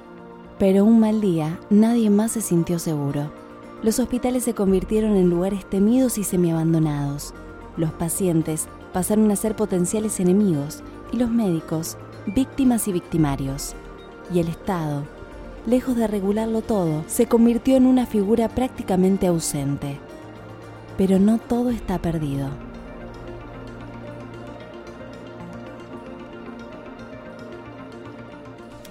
Pero 0.59 0.85
un 0.85 1.01
mal 1.01 1.21
día, 1.21 1.59
nadie 1.71 2.11
más 2.11 2.33
se 2.33 2.41
sintió 2.41 2.79
seguro. 2.79 3.33
Los 3.83 3.99
hospitales 3.99 4.45
se 4.45 4.55
convirtieron 4.55 5.17
en 5.17 5.29
lugares 5.29 5.69
temidos 5.69 6.19
y 6.19 6.25
semiabandonados. 6.25 7.35
Los 7.77 7.93
pacientes 7.93 8.69
pasaron 8.97 9.31
a 9.31 9.37
ser 9.37 9.55
potenciales 9.55 10.21
enemigos 10.21 10.83
y 11.13 11.19
los 11.19 11.29
médicos 11.29 11.99
víctimas 12.25 12.89
y 12.89 12.93
victimarios. 12.93 13.75
Y 14.33 14.41
el 14.41 14.49
Estado, 14.49 15.05
lejos 15.67 15.97
de 15.97 16.07
regularlo 16.07 16.63
todo, 16.63 17.05
se 17.07 17.27
convirtió 17.27 17.77
en 17.77 17.85
una 17.85 18.07
figura 18.07 18.49
prácticamente 18.49 19.27
ausente. 19.27 19.99
Pero 20.97 21.19
no 21.19 21.37
todo 21.37 21.69
está 21.69 21.99
perdido. 21.99 22.49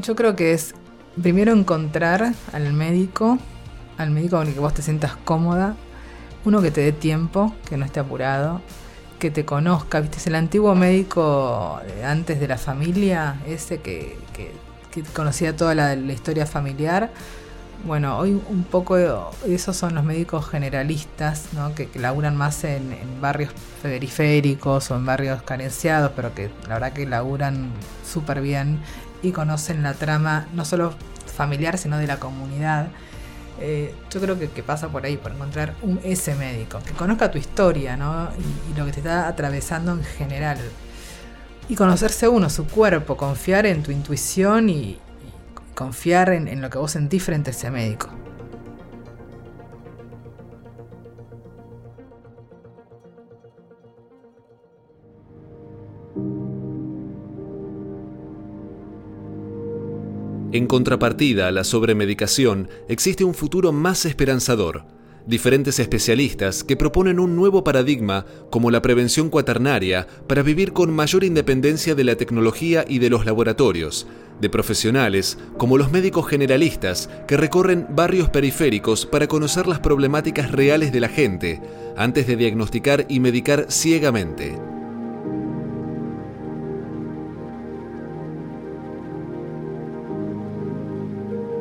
Yo 0.03 0.15
creo 0.15 0.35
que 0.35 0.53
es 0.53 0.75
primero 1.19 1.51
encontrar 1.51 2.35
al 2.53 2.73
médico, 2.73 3.39
al 3.97 4.11
médico 4.11 4.37
con 4.37 4.47
el 4.47 4.53
que 4.53 4.59
vos 4.59 4.75
te 4.75 4.83
sientas 4.83 5.15
cómoda, 5.15 5.75
uno 6.45 6.61
que 6.61 6.69
te 6.69 6.81
dé 6.81 6.91
tiempo, 6.91 7.55
que 7.67 7.75
no 7.75 7.85
esté 7.85 8.01
apurado, 8.01 8.61
que 9.25 9.31
te 9.31 9.43
conozca, 9.43 10.01
viste, 10.01 10.17
es 10.17 10.27
el 10.27 10.35
antiguo 10.35 10.75
médico 10.75 11.81
antes 12.05 12.39
de 12.39 12.47
la 12.47 12.59
familia, 12.59 13.37
ese 13.47 13.79
que, 13.79 14.19
conocía 15.15 15.55
toda 15.55 15.73
la, 15.73 15.95
historia 15.95 16.45
familiar. 16.45 17.09
Bueno, 17.85 18.19
hoy 18.19 18.39
un 18.49 18.63
poco 18.65 18.97
esos 19.47 19.75
son 19.75 19.95
los 19.95 20.03
médicos 20.03 20.47
generalistas, 20.47 21.47
¿no? 21.53 21.73
que, 21.73 21.89
laburan 21.95 22.35
más 22.35 22.63
en, 22.65 22.91
en, 22.91 23.19
barrios 23.19 23.51
periféricos 23.81 24.91
o 24.91 24.95
en 24.95 25.07
barrios 25.07 25.41
carenciados, 25.41 26.11
pero 26.15 26.35
que 26.35 26.51
la 26.67 26.75
verdad 26.75 26.93
que 26.93 27.07
laburan 27.07 27.71
súper 28.07 28.41
bien 28.41 28.79
y 29.23 29.31
conocen 29.31 29.81
la 29.81 29.95
trama 29.95 30.45
no 30.53 30.65
solo 30.65 30.93
familiar, 31.35 31.79
sino 31.79 31.97
de 31.97 32.05
la 32.05 32.19
comunidad. 32.19 32.89
Eh, 33.59 33.93
yo 34.09 34.19
creo 34.19 34.37
que, 34.37 34.63
pasa 34.63 34.89
por 34.89 35.05
ahí, 35.05 35.17
por 35.17 35.31
encontrar 35.31 35.75
un 35.81 35.99
ese 36.03 36.35
médico, 36.35 36.79
que 36.85 36.93
conozca 36.93 37.31
tu 37.31 37.37
historia, 37.37 37.95
¿no? 37.95 38.29
Y, 38.69 38.77
lo 38.77 38.85
que 38.85 38.91
te 38.91 38.99
está 38.99 39.27
atravesando 39.27 39.93
en 39.93 40.03
general. 40.03 40.57
Y 41.69 41.75
conocerse 41.75 42.27
uno, 42.27 42.49
su 42.49 42.67
cuerpo, 42.67 43.17
confiar 43.17 43.65
en 43.65 43.81
tu 43.81 43.91
intuición 43.91 44.69
y, 44.69 44.99
confiar 45.73 46.29
en, 46.29 46.47
en 46.47 46.61
lo 46.61 46.69
que 46.69 46.77
vos 46.77 46.91
sentís 46.91 47.23
frente 47.23 47.51
a 47.51 47.53
ese 47.53 47.71
médico. 47.71 48.09
En 60.55 60.67
contrapartida 60.67 61.49
a 61.49 61.51
la 61.51 61.65
sobremedicación, 61.65 62.69
existe 62.87 63.25
un 63.25 63.33
futuro 63.33 63.73
más 63.73 64.05
esperanzador. 64.05 64.85
Diferentes 65.27 65.79
especialistas 65.79 66.63
que 66.63 66.77
proponen 66.77 67.19
un 67.19 67.35
nuevo 67.35 67.65
paradigma 67.65 68.25
como 68.51 68.71
la 68.71 68.81
prevención 68.81 69.29
cuaternaria 69.29 70.07
para 70.27 70.43
vivir 70.43 70.71
con 70.71 70.93
mayor 70.93 71.25
independencia 71.25 71.93
de 71.93 72.05
la 72.05 72.15
tecnología 72.15 72.85
y 72.87 72.99
de 72.99 73.09
los 73.09 73.25
laboratorios, 73.25 74.07
de 74.39 74.49
profesionales 74.49 75.37
como 75.57 75.77
los 75.77 75.91
médicos 75.91 76.25
generalistas 76.25 77.09
que 77.27 77.35
recorren 77.35 77.87
barrios 77.89 78.29
periféricos 78.29 79.05
para 79.05 79.27
conocer 79.27 79.67
las 79.67 79.81
problemáticas 79.81 80.53
reales 80.53 80.93
de 80.93 81.01
la 81.01 81.09
gente 81.09 81.61
antes 81.97 82.27
de 82.27 82.37
diagnosticar 82.37 83.05
y 83.09 83.19
medicar 83.19 83.65
ciegamente. 83.69 84.74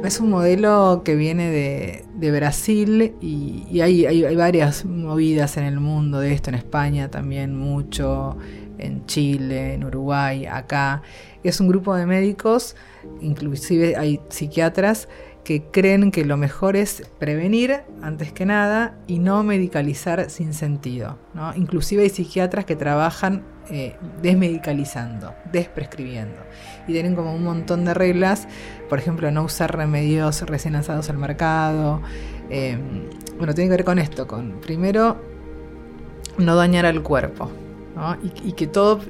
Es 0.05 0.21
un 0.21 0.29
modelo 0.29 1.01
que 1.03 1.17
viene 1.17 1.51
de, 1.51 2.31
Brasil 2.31 3.15
y, 3.23 3.81
hay, 3.81 4.05
hay, 4.05 4.37
varias 4.37 4.85
movidas 4.85 5.57
en 5.57 5.65
el 5.65 5.81
mundo 5.81 6.21
de 6.21 6.33
esto, 6.33 6.51
en 6.51 6.57
España 6.57 7.11
también 7.11 7.57
mucho, 7.57 8.37
en 8.77 9.07
Chile, 9.07 9.73
en 9.75 9.85
Uruguay, 9.85 10.45
acá. 10.45 11.01
Es 11.43 11.59
un 11.61 11.69
grupo 11.69 11.95
de 11.95 12.05
médicos, 12.05 12.77
inclusive 13.23 13.97
hay 13.97 14.21
psiquiatras 14.29 15.09
que 15.45 15.63
creen 15.71 16.11
que 16.11 16.25
lo 16.25 16.37
mejor 16.37 16.75
es 16.75 17.03
prevenir 17.19 17.83
antes 18.03 18.33
que 18.33 18.47
nada 18.47 18.97
y 19.07 19.19
no 19.19 19.43
medicalizar 19.43 20.31
sin 20.31 20.55
sentido. 20.55 21.19
¿no? 21.35 21.55
Inclusive 21.55 22.03
hay 22.03 22.09
psiquiatras 22.09 22.65
que 22.65 22.77
trabajan 22.77 23.45
eh, 23.71 23.97
desmedicalizando, 24.23 25.35
desprescribiendo. 25.53 26.37
Y 26.89 26.93
tienen 26.93 27.15
como 27.15 27.35
un 27.35 27.45
montón 27.45 27.85
de 27.85 27.95
reglas, 27.95 28.49
por 28.89 28.99
ejemplo, 28.99 29.31
no 29.31 29.45
usar 29.45 29.77
remedios 29.77 30.43
recién 30.43 30.75
lanzados 30.75 31.11
al 31.11 31.19
mercado. 31.19 32.01
Eh, 32.49 32.79
bueno, 33.39 33.55
tiene 33.55 33.69
que 33.69 33.77
ver 33.77 33.85
con 33.85 33.99
esto, 33.99 34.27
con 34.27 34.61
primero 34.61 35.19
no 36.39 36.57
dañar 36.57 36.87
al 36.87 37.03
cuerpo. 37.03 37.51
Y, 38.43 38.53
que 38.53 38.67
todo 38.67 39.01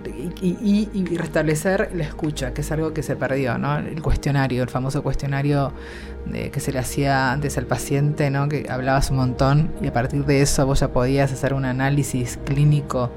y, 0.43 1.17
restablecer 1.17 1.91
la 1.95 2.05
escucha, 2.05 2.53
que 2.53 2.61
es 2.61 2.71
algo 2.71 2.93
que 2.93 3.03
se 3.03 3.17
perdió, 3.17 3.57
¿no? 3.57 3.79
El 3.79 4.03
cuestionario, 4.03 4.63
el 4.63 4.69
famoso 4.69 5.03
cuestionario 5.03 5.73
de, 6.27 6.51
que 6.51 6.61
se 6.61 6.73
le 6.73 6.79
hacía 6.79 7.33
antes 7.33 7.59
al 7.59 7.67
paciente, 7.67 8.31
¿no? 8.31 8.49
Que 8.49 8.67
hablabas 8.69 9.11
un 9.11 9.17
montón 9.17 9.73
y 9.83 9.89
a 9.89 9.93
partir 9.93 10.25
de 10.25 10.43
eso 10.43 10.67
vos 10.67 10.81
ya 10.81 10.89
podías 10.89 11.33
hacer 11.33 11.55
un 11.55 11.65
análisis 11.65 12.39
clínico 12.45 13.11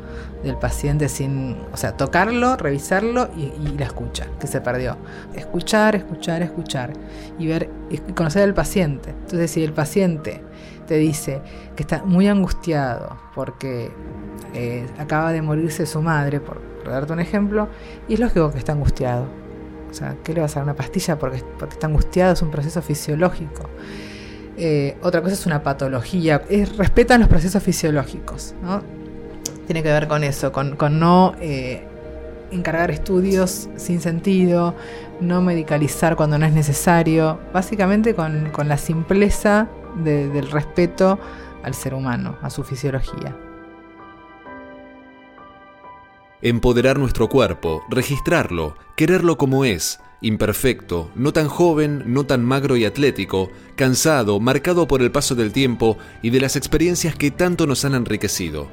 del 0.43 0.57
paciente 0.57 1.09
sin, 1.09 1.57
o 1.71 1.77
sea, 1.77 1.93
tocarlo, 1.93 2.55
revisarlo 2.57 3.29
y, 3.35 3.77
la 3.77 3.85
escucha, 3.85 4.27
que 4.39 4.47
se 4.47 4.61
perdió. 4.61 4.97
Escuchar, 5.35 5.95
escuchar, 5.95 6.41
escuchar 6.41 6.93
y 7.39 7.47
ver 7.47 7.69
y 7.89 7.97
conocer 8.13 8.43
al 8.43 8.53
paciente. 8.53 9.11
Entonces, 9.11 9.51
si 9.51 9.63
el 9.63 9.73
paciente 9.73 10.43
te 10.87 10.95
dice 10.95 11.41
que 11.75 11.83
está 11.83 12.03
muy 12.03 12.27
angustiado 12.27 13.17
porque 13.35 13.91
eh, 14.53 14.87
acaba 14.97 15.31
de 15.31 15.41
morirse 15.41 15.85
su 15.85 16.01
madre, 16.01 16.39
por, 16.39 16.61
darte 16.85 17.13
un 17.13 17.19
ejemplo, 17.19 17.67
y 18.07 18.15
es 18.15 18.19
lógico 18.19 18.51
que 18.51 18.57
está 18.57 18.71
angustiado. 18.71 19.27
O 19.89 19.93
sea, 19.93 20.15
¿qué 20.23 20.33
le 20.33 20.41
vas 20.41 20.55
a 20.55 20.59
dar 20.59 20.63
una 20.65 20.75
pastilla 20.75 21.17
porque, 21.17 21.43
porque 21.57 21.73
está 21.73 21.87
angustiado? 21.87 22.33
Es 22.33 22.41
un 22.41 22.51
proceso 22.51 22.81
fisiológico. 22.81 23.69
Eh, 24.57 24.97
otra 25.03 25.21
cosa 25.21 25.33
es 25.33 25.45
una 25.45 25.61
patología. 25.61 26.41
Es, 26.49 26.75
respetan 26.77 27.21
los 27.21 27.29
procesos 27.29 27.61
fisiológicos. 27.61 28.55
¿no? 28.61 28.81
Tiene 29.67 29.83
que 29.83 29.89
ver 29.89 30.07
con 30.07 30.23
eso, 30.23 30.51
con, 30.51 30.75
no 30.99 31.35
eh, 31.39 31.85
encargar 32.51 32.89
estudios 32.89 33.69
sin 33.75 34.01
sentido, 34.01 34.73
no 35.21 35.41
medicalizar 35.41 36.15
cuando 36.15 36.37
no 36.37 36.45
es 36.45 36.53
necesario. 36.53 37.39
Básicamente 37.53 38.15
con, 38.15 38.51
la 38.65 38.77
simpleza 38.77 39.67
del 40.03 40.51
respeto 40.51 41.19
al 41.63 41.73
ser 41.73 41.93
humano, 41.93 42.37
a 42.41 42.49
su 42.49 42.63
fisiología. 42.63 43.35
Empoderar 46.41 46.99
nuestro 46.99 47.29
cuerpo, 47.29 47.83
registrarlo, 47.89 48.75
quererlo 48.95 49.39
como 49.39 49.65
es, 49.65 49.99
imperfecto, 50.21 51.09
no 51.15 51.33
tan 51.33 51.47
joven, 51.47 52.03
no 52.05 52.27
tan 52.27 52.45
magro 52.45 52.77
y 52.77 52.85
atlético, 52.85 53.49
cansado, 53.75 54.39
marcado 54.39 54.87
por 54.87 55.01
el 55.01 55.11
paso 55.11 55.33
del 55.33 55.51
tiempo 55.51 55.97
y 56.21 56.29
de 56.29 56.39
las 56.39 56.55
experiencias 56.55 57.15
que 57.15 57.31
tanto 57.31 57.65
nos 57.65 57.85
han 57.85 57.95
enriquecido. 57.95 58.67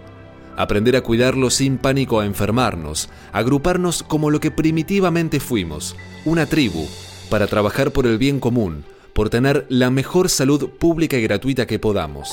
Aprender 0.58 0.94
a 0.94 1.00
cuidarlo 1.00 1.48
sin 1.48 1.78
pánico 1.78 2.20
a 2.20 2.26
enfermarnos, 2.26 3.08
agruparnos 3.32 4.02
como 4.02 4.30
lo 4.30 4.40
que 4.40 4.50
primitivamente 4.50 5.40
fuimos, 5.40 5.96
una 6.26 6.44
tribu, 6.44 6.86
para 7.30 7.46
trabajar 7.46 7.92
por 7.92 8.06
el 8.06 8.18
bien 8.18 8.40
común, 8.40 8.84
por 9.14 9.30
tener 9.30 9.64
la 9.70 9.90
mejor 9.90 10.28
salud 10.28 10.68
pública 10.68 11.16
y 11.16 11.22
gratuita 11.22 11.66
que 11.66 11.78
podamos. 11.78 12.28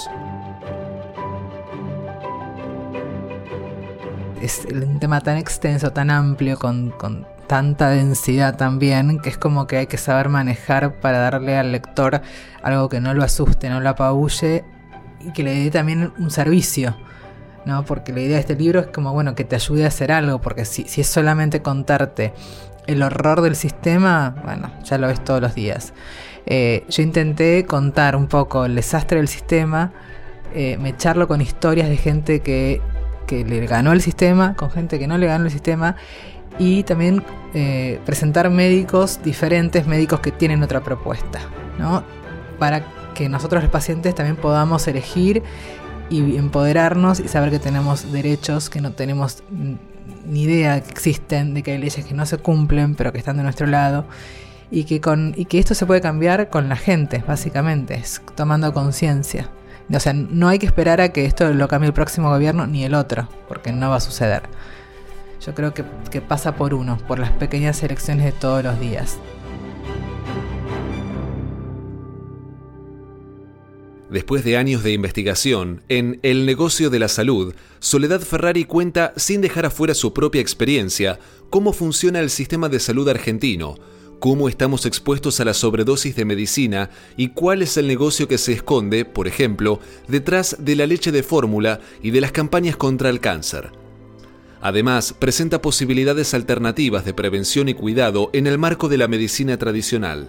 Es 4.42 4.66
un 4.72 5.00
tema 5.00 5.22
tan 5.22 5.38
extenso, 5.38 5.92
tan 5.92 6.10
amplio, 6.10 6.58
con, 6.58 6.94
tanta 7.48 7.90
densidad 7.90 8.56
también, 8.56 9.20
que 9.20 9.30
es 9.30 9.38
como 9.38 9.68
que 9.68 9.78
hay 9.78 9.88
que 9.88 9.98
saber 9.98 10.30
manejar 10.30 11.00
para 11.00 11.20
darle 11.20 11.58
al 11.58 11.72
lector 11.72 12.22
algo 12.64 12.90
que 12.90 13.02
no 13.02 13.14
lo 13.14 13.24
asuste, 13.24 13.70
no 13.70 13.82
lo 13.82 13.90
apabulle 13.90 14.64
y 15.20 15.32
que 15.34 15.44
le 15.44 15.54
dé 15.56 15.72
también 15.72 16.14
un 16.18 16.32
servicio. 16.32 16.96
¿no? 17.66 17.86
Porque 17.86 18.12
la 18.14 18.22
idea 18.22 18.36
de 18.36 18.40
este 18.40 18.56
libro 18.56 18.80
es 18.80 18.88
como, 18.88 19.14
bueno, 19.14 19.36
que 19.36 19.44
te 19.44 19.56
ayude 19.56 19.86
a 19.86 19.90
hacer 19.90 20.12
algo, 20.12 20.42
porque 20.42 20.66
si, 20.66 20.84
es 20.84 21.08
solamente 21.08 21.62
contarte 21.62 22.34
el 22.88 23.04
horror 23.04 23.42
del 23.42 23.56
sistema, 23.56 24.36
bueno, 24.44 24.72
ya 24.84 24.98
lo 24.98 25.08
ves 25.08 25.24
todos 25.24 25.42
los 25.42 25.54
días. 25.54 25.94
Eh, 26.46 26.86
yo 26.90 27.04
intenté 27.04 27.66
contar 27.66 28.16
un 28.16 28.28
poco 28.28 28.66
el 28.66 28.76
desastre 28.76 29.18
del 29.18 29.28
sistema, 29.28 29.92
eh, 30.56 30.78
mecharlo 30.78 31.28
con 31.28 31.42
historias 31.42 31.88
de 31.88 31.98
gente 31.98 32.40
que 32.40 32.82
que 33.32 33.46
le 33.46 33.66
ganó 33.66 33.94
el 33.94 34.02
sistema, 34.02 34.56
con 34.56 34.70
gente 34.72 35.00
que 35.00 35.08
no 35.08 35.18
le 35.18 35.26
ganó 35.26 35.46
el 35.46 35.52
sistema, 35.52 35.96
y 36.60 36.84
también 36.84 37.24
eh, 37.54 38.02
presentar 38.06 38.50
médicos 38.50 39.22
diferentes, 39.24 39.88
médicos 39.88 40.20
que 40.20 40.34
tienen 40.34 40.62
otra 40.64 40.82
propuesta, 40.82 41.40
¿no? 41.80 42.04
Para 42.60 42.84
que 43.14 43.30
nosotros 43.30 43.64
los 43.64 43.72
pacientes 43.72 44.14
también 44.16 44.36
podamos 44.36 44.86
elegir 44.90 45.44
y 46.10 46.36
empoderarnos 46.36 47.22
y 47.22 47.30
saber 47.30 47.52
que 47.52 47.60
tenemos 47.60 48.12
derechos 48.12 48.70
que 48.70 48.82
no 48.82 48.92
tenemos 48.92 49.44
ni 50.26 50.42
idea 50.42 50.82
que 50.82 50.92
existen, 50.92 51.54
de 51.54 51.64
que 51.64 51.72
hay 51.72 51.78
leyes 51.78 52.04
que 52.04 52.14
no 52.14 52.26
se 52.26 52.38
cumplen, 52.38 52.96
pero 52.96 53.14
que 53.14 53.18
están 53.18 53.38
de 53.38 53.44
nuestro 53.44 53.66
lado. 53.66 54.04
Y 54.70 54.84
que, 54.84 55.00
con, 55.00 55.34
y 55.38 55.46
que 55.46 55.58
esto 55.58 55.74
se 55.74 55.86
puede 55.86 56.02
cambiar 56.02 56.50
con 56.50 56.68
la 56.68 56.76
gente, 56.76 57.24
básicamente, 57.26 57.94
es 57.96 58.22
tomando 58.36 58.74
conciencia. 58.74 59.50
O 59.94 60.00
sea, 60.00 60.14
no 60.14 60.48
hay 60.48 60.60
que 60.60 60.66
esperar 60.66 61.02
a 61.02 61.10
que 61.10 61.26
esto 61.26 61.54
lo 61.54 61.68
cambie 61.68 61.88
el 61.88 61.94
próximo 61.94 62.30
gobierno 62.30 62.66
ni 62.68 62.84
el 62.84 62.94
otro, 62.94 63.28
porque 63.48 63.72
no 63.72 63.90
va 63.90 63.98
a 63.98 64.02
suceder. 64.02 64.44
Yo 65.46 65.56
creo 65.56 65.74
que, 65.74 65.84
pasa 66.22 66.56
por 66.56 66.74
uno, 66.74 66.98
por 67.08 67.20
las 67.20 67.32
pequeñas 67.32 67.82
elecciones 67.84 68.26
de 68.26 68.32
todos 68.32 68.64
los 68.64 68.80
días. 68.80 69.18
Después 74.10 74.44
de 74.44 74.58
años 74.58 74.84
de 74.84 74.92
investigación 74.92 75.84
en 75.88 76.20
El 76.22 76.46
negocio 76.46 76.90
de 76.90 77.00
la 77.00 77.08
salud, 77.08 77.56
Soledad 77.80 78.20
Ferrari 78.20 78.66
cuenta, 78.66 79.14
sin 79.16 79.42
dejar 79.42 79.66
afuera 79.66 79.94
su 79.94 80.14
propia 80.14 80.42
experiencia, 80.42 81.18
cómo 81.50 81.74
funciona 81.74 82.20
el 82.20 82.30
sistema 82.30 82.70
de 82.70 82.80
salud 82.80 83.08
argentino, 83.08 83.76
cómo 84.22 84.48
estamos 84.48 84.86
expuestos 84.86 85.40
a 85.40 85.46
la 85.46 85.56
sobredosis 85.56 86.16
de 86.16 86.26
medicina 86.26 86.92
y 87.18 87.30
cuál 87.30 87.64
es 87.64 87.76
el 87.78 87.88
negocio 87.88 88.28
que 88.28 88.38
se 88.38 88.54
esconde, 88.54 89.04
por 89.04 89.28
ejemplo, 89.28 89.80
detrás 90.08 90.58
de 90.60 90.76
la 90.76 90.86
leche 90.86 91.12
de 91.12 91.24
fórmula 91.24 91.80
y 92.04 92.12
de 92.12 92.22
las 92.22 92.32
campañas 92.32 92.78
contra 92.78 93.10
el 93.10 93.20
cáncer. 93.20 93.72
Además, 94.62 95.16
presenta 95.18 95.60
posibilidades 95.60 96.36
alternativas 96.36 97.04
de 97.04 97.16
prevención 97.16 97.68
y 97.68 97.74
cuidado 97.74 98.30
en 98.32 98.46
el 98.46 98.60
marco 98.60 98.90
de 98.90 99.00
la 99.00 99.08
medicina 99.08 99.58
tradicional. 99.58 100.28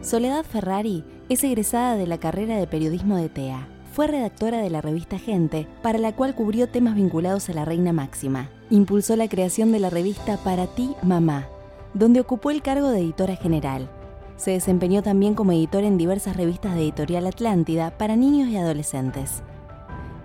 Soledad 0.00 0.46
Ferrari 0.46 1.04
es 1.28 1.44
egresada 1.44 1.96
de 1.96 2.06
la 2.06 2.16
carrera 2.16 2.56
de 2.56 2.66
periodismo 2.66 3.18
de 3.18 3.28
TEA. 3.28 3.68
Fue 3.92 4.06
redactora 4.06 4.62
de 4.62 4.70
la 4.70 4.80
revista 4.80 5.18
Gente, 5.18 5.68
para 5.82 5.98
la 5.98 6.16
cual 6.16 6.34
cubrió 6.34 6.66
temas 6.66 6.94
vinculados 6.94 7.50
a 7.50 7.52
la 7.52 7.66
Reina 7.66 7.92
Máxima. 7.92 8.48
Impulsó 8.68 9.14
la 9.14 9.28
creación 9.28 9.70
de 9.70 9.78
la 9.78 9.90
revista 9.90 10.38
Para 10.38 10.66
ti, 10.66 10.96
Mamá, 11.02 11.46
donde 11.94 12.18
ocupó 12.18 12.50
el 12.50 12.62
cargo 12.62 12.88
de 12.88 12.98
editora 12.98 13.36
general. 13.36 13.88
Se 14.36 14.50
desempeñó 14.50 15.04
también 15.04 15.34
como 15.34 15.52
editor 15.52 15.84
en 15.84 15.96
diversas 15.96 16.36
revistas 16.36 16.74
de 16.74 16.82
Editorial 16.82 17.28
Atlántida 17.28 17.96
para 17.96 18.16
niños 18.16 18.48
y 18.48 18.56
adolescentes. 18.56 19.44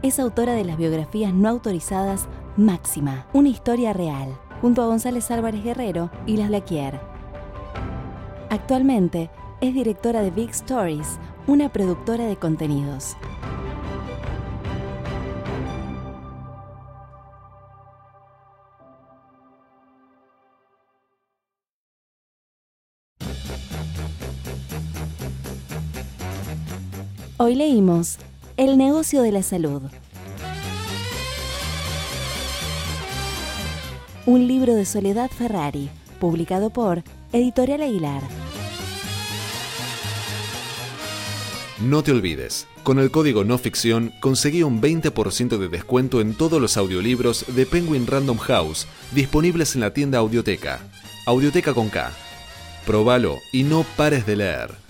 Es 0.01 0.19
autora 0.19 0.53
de 0.53 0.65
las 0.65 0.77
biografías 0.77 1.35
no 1.35 1.49
autorizadas 1.49 2.27
Máxima, 2.57 3.27
una 3.31 3.49
historia 3.49 3.93
real, 3.93 4.35
junto 4.59 4.81
a 4.81 4.87
González 4.87 5.29
Álvarez 5.29 5.63
Guerrero 5.63 6.09
y 6.25 6.37
Las 6.37 6.49
Laquier. 6.49 6.99
Actualmente 8.49 9.29
es 9.61 9.75
directora 9.75 10.23
de 10.23 10.31
Big 10.31 10.49
Stories, 10.49 11.19
una 11.45 11.69
productora 11.69 12.25
de 12.25 12.37
contenidos. 12.37 13.15
Hoy 27.43 27.55
leímos 27.55 28.19
El 28.55 28.77
negocio 28.77 29.23
de 29.23 29.31
la 29.31 29.41
salud. 29.41 29.81
Un 34.27 34.47
libro 34.47 34.75
de 34.75 34.85
Soledad 34.85 35.31
Ferrari, 35.31 35.89
publicado 36.19 36.69
por 36.69 37.01
Editorial 37.33 37.81
Aguilar. 37.81 38.21
No 41.79 42.03
te 42.03 42.11
olvides, 42.11 42.67
con 42.83 42.99
el 42.99 43.09
código 43.09 43.43
no 43.43 43.57
ficción 43.57 44.13
conseguí 44.19 44.61
un 44.61 44.79
20% 44.79 45.57
de 45.57 45.67
descuento 45.67 46.21
en 46.21 46.35
todos 46.35 46.61
los 46.61 46.77
audiolibros 46.77 47.47
de 47.55 47.65
Penguin 47.65 48.05
Random 48.05 48.37
House 48.37 48.85
disponibles 49.15 49.73
en 49.73 49.81
la 49.81 49.93
tienda 49.95 50.19
Audioteca. 50.19 50.79
Audioteca 51.25 51.73
con 51.73 51.89
K. 51.89 52.11
Próbalo 52.85 53.39
y 53.51 53.63
no 53.63 53.83
pares 53.97 54.27
de 54.27 54.35
leer. 54.35 54.80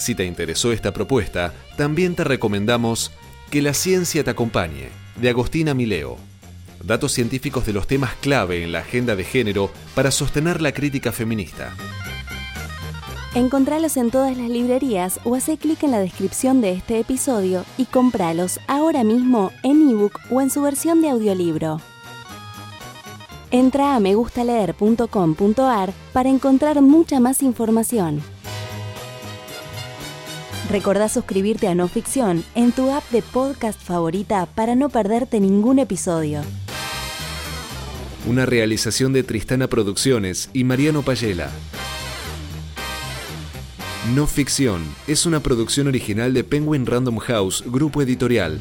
Si 0.00 0.14
te 0.14 0.24
interesó 0.24 0.72
esta 0.72 0.94
propuesta, 0.94 1.52
también 1.76 2.14
te 2.14 2.24
recomendamos 2.24 3.12
Que 3.50 3.60
la 3.60 3.74
ciencia 3.74 4.24
te 4.24 4.30
acompañe, 4.30 4.88
de 5.20 5.28
Agostina 5.28 5.74
Mileo. 5.74 6.16
Datos 6.82 7.12
científicos 7.12 7.66
de 7.66 7.74
los 7.74 7.86
temas 7.86 8.14
clave 8.14 8.64
en 8.64 8.72
la 8.72 8.78
agenda 8.78 9.14
de 9.14 9.24
género 9.24 9.70
para 9.94 10.10
sostener 10.10 10.62
la 10.62 10.72
crítica 10.72 11.12
feminista. 11.12 11.76
Encontralos 13.34 13.98
en 13.98 14.10
todas 14.10 14.34
las 14.38 14.48
librerías 14.48 15.20
o 15.24 15.34
hace 15.34 15.58
clic 15.58 15.82
en 15.82 15.90
la 15.90 15.98
descripción 15.98 16.62
de 16.62 16.72
este 16.72 16.98
episodio 16.98 17.66
y 17.76 17.84
compralos 17.84 18.58
ahora 18.68 19.04
mismo 19.04 19.52
en 19.62 19.86
ebook 19.90 20.18
o 20.30 20.40
en 20.40 20.48
su 20.48 20.62
versión 20.62 21.02
de 21.02 21.10
audiolibro. 21.10 21.78
Entra 23.50 23.96
a 23.96 24.00
megustaleer.com.ar 24.00 25.92
para 26.14 26.28
encontrar 26.30 26.80
mucha 26.80 27.20
más 27.20 27.42
información. 27.42 28.22
Recordá 30.70 31.08
suscribirte 31.08 31.66
a 31.66 31.74
No 31.74 31.88
Ficción 31.88 32.44
en 32.54 32.70
tu 32.70 32.92
app 32.92 33.02
de 33.10 33.22
podcast 33.22 33.80
favorita 33.82 34.46
para 34.46 34.76
no 34.76 34.88
perderte 34.88 35.40
ningún 35.40 35.80
episodio. 35.80 36.42
Una 38.24 38.46
realización 38.46 39.12
de 39.12 39.24
Tristana 39.24 39.66
Producciones 39.66 40.48
y 40.52 40.62
Mariano 40.62 41.02
Payela. 41.02 41.50
No 44.14 44.28
Ficción 44.28 44.82
es 45.08 45.26
una 45.26 45.40
producción 45.40 45.88
original 45.88 46.32
de 46.32 46.44
Penguin 46.44 46.86
Random 46.86 47.18
House, 47.18 47.64
grupo 47.66 48.00
editorial. 48.00 48.60